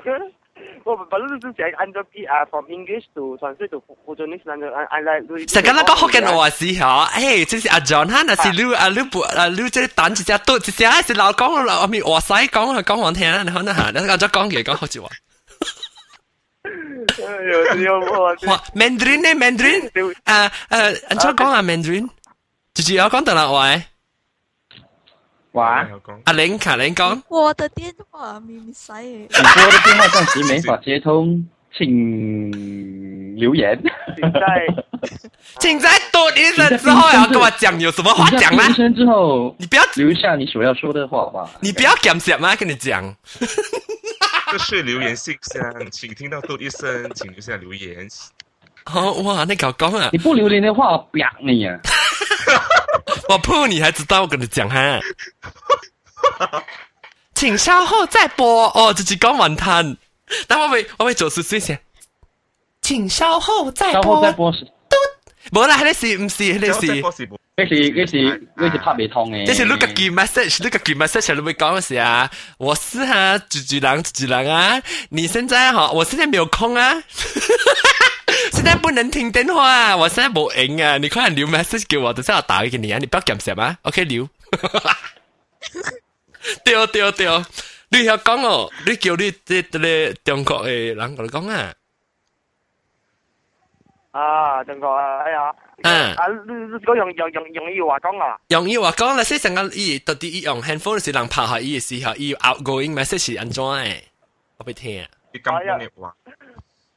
[0.84, 5.20] 我本来都系按照 P 啊，from English to translate to Fujianese，按照按按来。
[5.46, 10.72] 成日那个学紧我时候，诶，这是阿 John 哈，那是你啊你不啊你这等一只多一只
[11.06, 15.08] 是老讲啦，我咪话使讲佢讲我听，你可能吓，你讲咗讲嘢讲好似话。
[17.22, 19.28] 有有我哇，Mandarin 呢？
[19.34, 20.50] Mandarin，诶诶，
[21.08, 22.08] anh cho 讲啊 Mandarin，
[22.74, 23.82] 直接有讲得啦，喂，
[25.55, 25.87] 哇，
[26.25, 29.03] 阿玲卡玲講，我的電話咪咪使嘅。
[29.03, 31.47] 你拨的电话暂时没法接通，
[31.77, 33.77] 请留言。
[34.17, 34.39] 请在
[35.59, 38.73] 請在多一聲之後要跟我講有什麼話你在講啦出？
[38.73, 41.49] 声之后，你不要留下你所要说的话吧。
[41.61, 43.15] 你不要講什麼，跟你講。
[44.51, 48.07] 這是留言信箱，請聽到嘟一聲，請留下留言。
[48.93, 50.17] 哦，哇，你搞講啊你！
[50.19, 51.79] 不留言的话，我啪你啊！
[53.29, 54.99] 我鋪你还知道我跟你讲哈。
[57.33, 59.97] 请稍后再播哦，自己講完攤。
[60.47, 61.79] 但我会我会做少少先。
[62.81, 64.15] 请稍后再播稍播。
[64.15, 64.67] 后再播是，
[65.51, 66.87] 冇啦，呢是唔是呢是？
[66.87, 69.45] 是那是那是那是拍未通嘅。
[69.47, 76.93] 這是你個 key message，你個 key message 你會講的是啊，我是哈主主人主人啊，你現在哈，我現在沒有空啊，
[78.64, 84.28] 现在不能听电话啊，我现在冇影啊，你快点留 message 给我，等下我打给你啊，你不要揿什么，OK 留。
[86.64, 87.26] 对对对，
[87.90, 91.74] 你要讲哦，你叫你啲啲中国嘅人嚟讲啊，
[94.12, 104.00] 啊，正确啊，哎呀，嗯啊，你你讲用用用用要话讲啊，用要话讲啦，即成个伊到底伊用 handphone 是人拍下伊嘅时候，伊 outgoing message 是安怎嘅？
[104.58, 105.06] 我俾听啊。
[105.32, 106.14] 啲金香嘅话，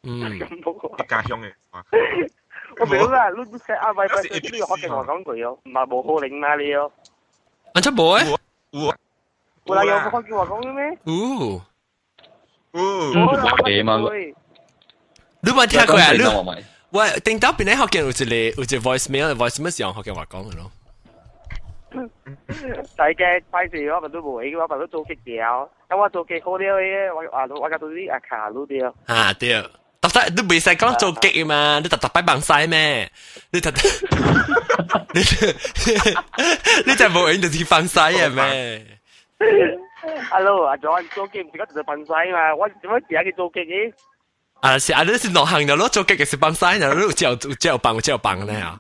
[0.04, 1.86] 嗯，咁冇啲家乡嘅话，
[2.80, 6.92] 我表啦，你你写阿伟辉，你要学嘅我讲句咯，唔系冇可能嘛你咯，
[7.74, 8.38] 安怎无诶？
[8.72, 8.96] 我
[9.66, 10.98] 我嚟用学嘅话讲嘅咩？
[11.06, 11.62] 哦，哦，
[12.74, 14.36] 嗯我啦学嘅嘛学
[15.42, 16.12] 你冇听过啊？
[16.12, 20.72] 你我咪喂，顶到边啲学嘅有一个有一个 voicemail，voicemail 是用学嘅话讲嘅咯。
[22.96, 28.92] 大嘅快时我咪都冇嘅话，咪都做极掉，咁我做极好啲嘅，我话我家到啲阿卡路啲。
[29.06, 29.54] 啊对，
[30.02, 31.80] 特特你未使讲做激嘛？
[31.82, 33.10] 你特特摆bằng晒咩？
[33.52, 33.72] 你特
[35.14, 35.22] 你
[36.86, 38.86] 你就冇影就似放晒啊咩？
[40.30, 42.54] Hello，阿 John，做机唔是嗰条笨仔嘛？
[42.56, 43.94] 我点解而家佢做机嘅？
[44.60, 48.80] 啊是啊，你是落行的咯，做嘅是帮晒的，你有有有帮有帮呢啊。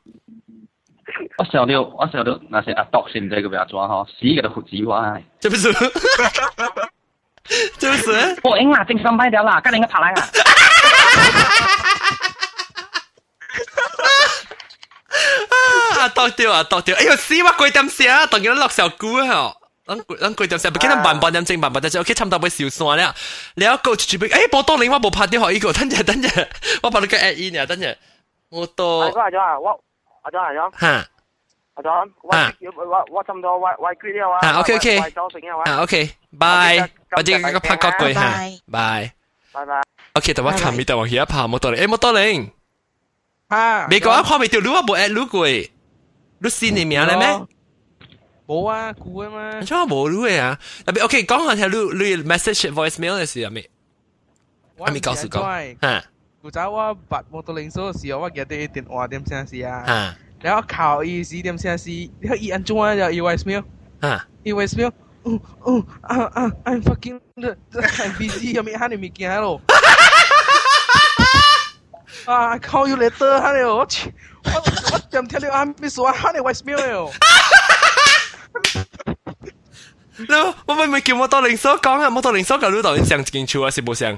[1.37, 5.17] 我想到我想到那些阿dok现在个不要抓哈，死个都胡子哇！
[5.39, 5.71] 这不是，
[7.79, 8.39] 这不是。
[8.43, 10.27] 我赢啦，正三百条啦，跟你个爬来啊！
[15.99, 16.95] 啊，到掉啊，到掉！
[16.97, 19.53] 哎呦，死我鬼点写啊，当然落小股啊！
[19.85, 23.13] 咱咱鬼点写，不记得慢半点正慢半点正，OK，差唔多要小山了。
[23.55, 24.33] 你要个住边？
[24.33, 26.47] 哎，波多林我冇拍电话，依个等阵等阵，
[26.81, 27.95] 我把你个 add in 啊，等阵。
[28.49, 28.85] 我到。
[28.85, 29.83] 阿咗阿咗啊，我
[30.23, 30.79] 阿咗阿咗。
[30.79, 30.87] 吓。
[31.75, 34.39] 阿咗，我我我差唔多我我 agree 了啊。
[34.47, 34.99] 啊，OK OK。
[34.99, 35.71] 我周成啊。
[35.71, 36.89] 啊，OK，bye。
[37.17, 38.21] 我哋个拍个句吓，
[38.71, 39.11] bye。
[39.51, 39.81] 拜拜。
[40.17, 42.51] OK，但我琴日就话而家拍冇多林，诶冇多林。
[43.47, 43.87] 啊！
[43.87, 47.27] 美国一看未条路啊，冇 at 路过，你先你名咧咩？
[48.47, 49.61] 冇啊，估啊嘛。
[49.61, 50.59] 做冇路嘅啊？
[50.85, 53.67] 特别 OK，讲下条路路 message voicemail 嘅事系咪？
[54.77, 55.77] 系咪告诉讲？
[55.81, 56.03] 吓！
[56.41, 59.83] 古早我拔摩托零数嘅时候，我记得电话点声事啊。
[59.85, 60.15] 吓！
[60.41, 62.95] 然后靠意思点声事，你睇伊安怎啊？
[62.95, 63.63] 就伊 voicemail。
[64.01, 64.27] 吓！
[64.43, 64.91] 伊 voicemail。
[65.23, 66.51] 哦哦啊啊！
[66.65, 69.61] I'm fucking I'm busy，有咩喊你物件喺度？
[72.25, 72.49] 啊！
[72.55, 74.13] I call you later，喊你我去，
[74.45, 74.51] 我
[74.93, 77.11] 我点听到喊你说喊你 voicemail 哟。
[80.29, 84.17] no，我咪咪叫摩托零所讲啊，摩托零所个路导演上进处啊，是冇上？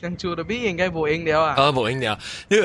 [0.00, 1.54] 上处嗰边应该冇影了啊。
[1.56, 2.18] 哦，冇影了。
[2.48, 2.58] 你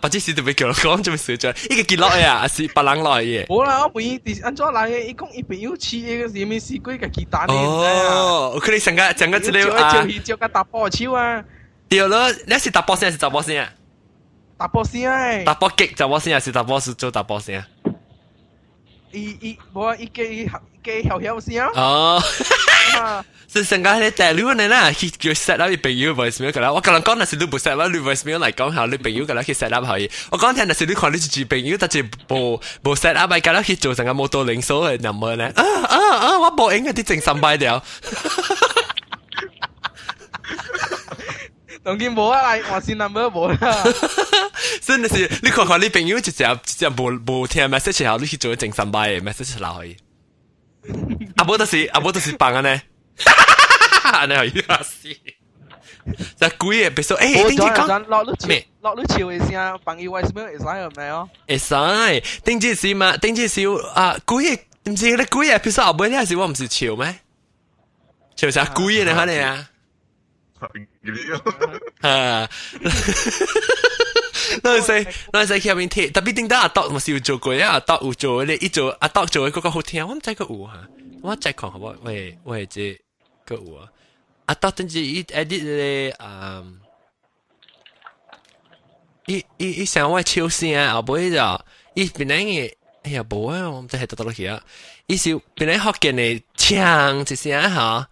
[0.00, 1.48] 不知是特别叫我讲做咩事啫？
[1.72, 3.46] 一个结落嘅啊，是别人来嘅。
[3.46, 5.00] 冇啦，我唔依啲安怎来嘅？
[5.06, 7.52] 伊讲伊朋友饲嘅是咩事鬼嘅鸡蛋呢？
[7.54, 9.92] 哦，佢哋成个成个资料啊。
[9.92, 11.44] 招招个打波超啊！
[11.92, 13.70] 对咯，你是打波先还是打波先啊？
[14.58, 15.44] 打波先啊！
[15.44, 17.66] 打波激打波先还是打波是做打波先啊？
[19.12, 19.96] 伊伊冇啊！
[19.98, 20.50] 伊嘅
[20.84, 21.70] 嘅晓晓先啊！
[21.74, 22.22] 哦，
[23.50, 26.70] 是成个你大佬呢啦，佢叫 set up 你朋友 voicemail 㗎啦。
[26.72, 30.10] 我刚刚讲那是你唔 set up 你 voicemail 嚟讲下你朋友㗎啦，佢 set up 可以。
[30.30, 35.46] 我讲听那是你看你自己朋友，但系冇冇 set up 㗎啦，佢做成个摩托零数嘅 number 咧。
[35.56, 36.38] 啊啊啊！
[36.40, 37.82] 我冇影嗰啲正三百条。
[41.82, 43.84] 当然冇啊，我先 number 冇啦。
[44.80, 49.96] 真的是，你看看你朋友直接直接冇冇听 message 后，你去做正三百嘅 message 落去。
[51.36, 52.80] 阿冇得是阿冇得是棒啊呢，
[54.26, 55.08] 你系要死。
[56.40, 58.66] 就鬼嘅，别说诶，顶住讲落你咩？
[58.80, 61.28] 落你潮嘅声，朋友 voicemail 会使系咪哦？
[61.46, 63.14] 会使，顶住是嘛？
[63.18, 64.58] 顶住是啊，鬼嘅
[64.90, 67.14] 唔知你鬼嘅，譬如说后尾呢系我唔是潮咩？
[68.36, 69.68] 潮啥鬼嘅你可能啊？
[72.00, 72.48] 啊！
[74.62, 77.72] 那时那时入面贴，特别点解阿德我是有做过啊？
[77.72, 80.88] 阿德有做咧，一做阿德做嗰个好听，我唔知个有哈，
[81.22, 81.94] 我再看好唔好？
[82.02, 82.80] 喂喂，这
[83.44, 83.88] 个有啊！
[84.46, 86.80] 阿德等住伊 edit 咧，嗯，
[89.26, 91.60] 伊伊伊想我超声，后尾就
[91.94, 94.62] 伊本来嘅，哎呀冇啊，我唔知系得到落去啊！
[95.06, 98.08] 伊是本来学嘅嘅唱一声吓，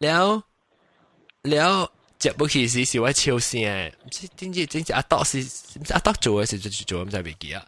[0.00, 0.42] 了
[1.42, 1.92] 了。
[2.22, 7.64] 接不起是是我超声，唔知点知点知阿德是唔知阿德做嘅时就做，唔知未记啊。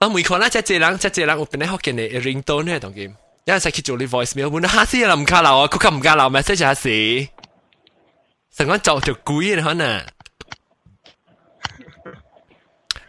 [0.00, 3.12] 我每看啦，即系人即系人，我本来学嘅你 ringtone 咧，同佢，
[3.46, 7.28] 有阵时去做你 voicemail，本来下次又唔加流啊，佢咁唔加流，message 下时，
[8.56, 10.06] 成个做条鬼嘅可能。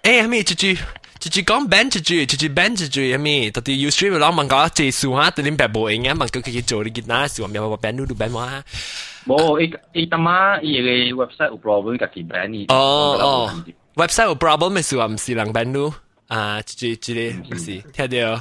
[0.01, 0.73] 诶，系咪住住
[1.19, 3.51] 住住讲 ban 住住住住 ban 住住系咪？
[3.51, 6.15] 到底 Ustream 攞问讲技术吓，对你白冇影啊？
[6.15, 8.63] 问佢佢做你见哪时话咩话 ban 都 ban 话。
[9.27, 12.65] 冇，伊伊他妈伊个 website 有 problem 家己 ban 伊。
[12.69, 13.63] 哦哦，
[13.95, 15.93] website 有 problem 咪是话唔是人 ban 咯？
[16.27, 18.33] 啊，即即个唔是，听到？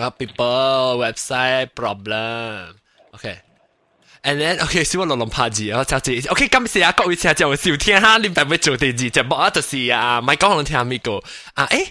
[0.00, 6.46] 啊，people website problem，OK。And then OK，小我落落拍字，我就字 OK。
[6.46, 11.16] 今次啊，各位听就我笑听下，你咪咪做第二只幕啊，就是啊，咪讲我听咪个
[11.54, 11.88] 啊，诶。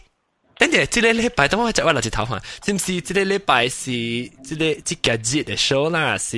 [0.58, 3.00] 等阵，即个礼拜等我就我落去头发，是唔是？
[3.02, 6.38] 即个礼拜是即个即个节嘅 show 啦，是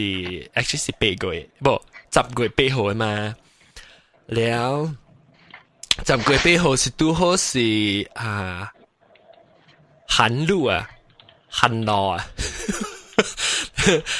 [0.53, 1.81] actually 是八个月，不
[2.13, 3.35] 十个月八号嘅嘛。
[4.27, 4.95] 了
[6.05, 8.71] 十个月八号是拄好是啊
[10.07, 10.87] 寒露啊，
[11.49, 12.25] 寒露啊。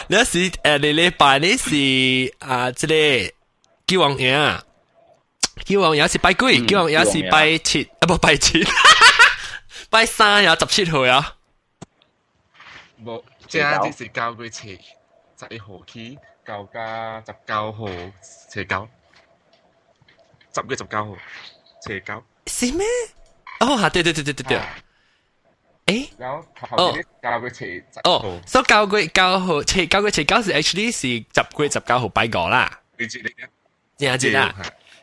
[0.07, 2.95] 那是诶，你礼拜呢是啊，即个
[3.88, 4.63] 叫王爷啊，
[5.63, 6.65] 叫王爷是拜几？
[6.65, 8.65] 叫王爷是拜七啊，不拜七。
[9.91, 11.34] 拜三有十七號呀！
[13.03, 14.80] 冇，即係即是九月七
[15.39, 17.87] 十一號起，九加十九號
[18.22, 18.89] 斜九，
[20.55, 21.16] 十月十九號
[21.82, 22.24] 斜九。
[22.47, 22.87] 是咩？
[23.61, 23.89] 哦，嚇！
[23.91, 24.61] 對對對對對對。
[25.87, 26.09] 誒。
[26.18, 32.80] 然後頭先教佢斜哦，所以九月九號，七九月七九是 actually 是十月十九號拜過啦。
[32.99, 33.28] 你知你
[34.09, 34.55] 嘅，知知啦。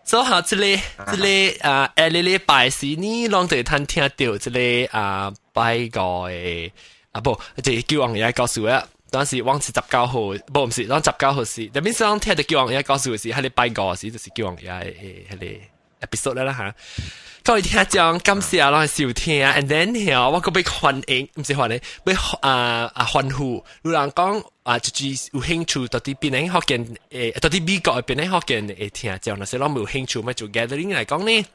[0.06, 4.38] 所好这里，这里啊，哎，这里拜事呢，让这一摊听掉。
[4.38, 6.72] 这里啊，拜个诶，
[7.14, 8.88] 啊不，这里叫王爷爷告诉了。
[9.10, 15.62] 当时王是十九号，不，不是，当十九号是那边上听的叫王爷告诉我是，那里拜个是，就是叫王爷爷诶，那里
[16.01, 16.76] ，episode 了啦哈。
[17.45, 23.64] 各位听众，感谢我收听，and then 后我个被欢迎，唔是欢迎，被啊啊欢呼。
[23.83, 31.47] 有人讲啊，就是有兴趣到啲边咧学见诶，到啲美国边咧学见诶听众，那些攞冇兴趣咪做 gathering 嚟讲呢？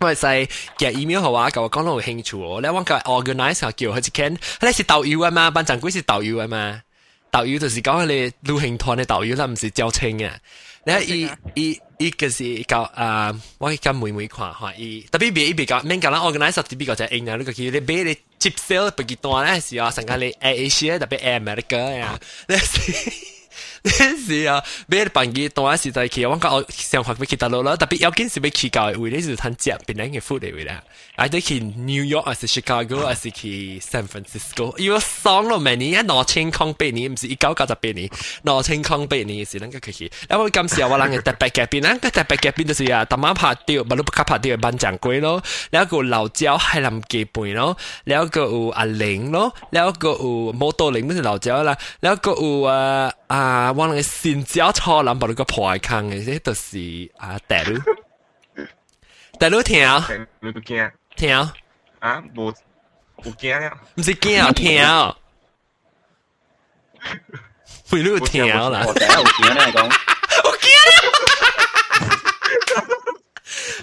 [0.00, 6.82] 我系寄 email 好啊，跟我讲到有兴趣哦，你揾个 organize 叫佢一间，你是导游啊嘛，班长官是导游啊嘛，
[7.36, 10.36] 导游就是讲你旅行团嘅导游啦，唔是教青啊。
[10.84, 22.58] 咧伊伊伊个是教啊，我咁妹妹看吓，伊特别别伊别教，免教咱 organize 特别个就应啊，呢个叫你俾你接 sale 不几多咧，是啊，成间你 Asia 特别 America 呀，咧
[23.85, 30.83] 是啊，买板机当然是在去，我講想法要去達到啦，特別要緊是要去到嘅位咧，就是佢食邊兩嘅 food 嘅位啦。
[31.15, 38.09] 啊，你去 New York 還是 Chicago 還是去 San Francisco，要爽咯，明年一兩千空八年，唔是一九九十八年，
[38.43, 40.11] 兩千空八年是能夠去。
[40.29, 53.66] 因為今時我諗嘅特別嘅邊，嗱個特別嘅邊就是啊，特媽拍掉，咪都不卡拍掉班掌櫃咯，然後個老椒海南雞飯咯，然後個有阿玲咯，然後個有摩多玲，就是老椒啦，然後個有啊啊。
[53.76, 57.80] 我哋先椒错谂把你个破坑嘅，即就是啊大佬，
[59.38, 59.80] 大佬听，
[60.40, 61.52] 你都惊听啊？
[62.34, 62.54] 冇
[63.18, 63.78] 冇惊啊？
[63.94, 65.16] 唔是惊啊，听啊！
[67.90, 69.84] 会你听啦，我第一有惊咧讲，
[70.44, 70.58] 我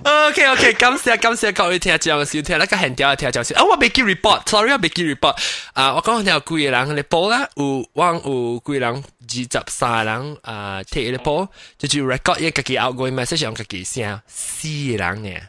[0.03, 3.57] ！OK OK，感谢感谢各位听众收听，那个很屌嘅听众先。
[3.57, 5.35] 啊，我未记 report，sorry，我未记 report。
[5.73, 11.47] 啊，我讲听有几个人嚟报啦，有往有几个人二十三人啊贴嚟报，
[11.77, 15.41] 就就 record 一个嘅 outgoing message 用个嘅声，四个人嘅。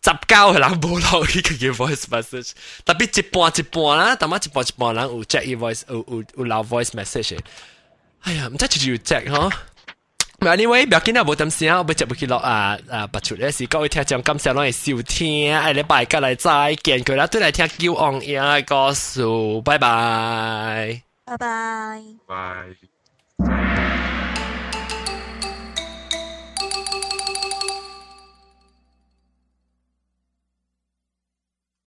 [0.00, 2.52] 十九个人冇落去佢嘅 voice message，
[2.86, 7.38] 特别一半一半啦，但系一半一半人有 check 伊 voice，有有有留 voice message。
[8.22, 9.52] 哎呀，唔知就要 check 嗬。
[10.43, 13.07] Anyway，不要听到无等时，我不接不去了啊啊！
[13.07, 22.65] 不出的事，各位听讲，刚上来收听，爱来摆架来载，见个啦都来听，久昂也爱告诉，拜拜，拜拜，拜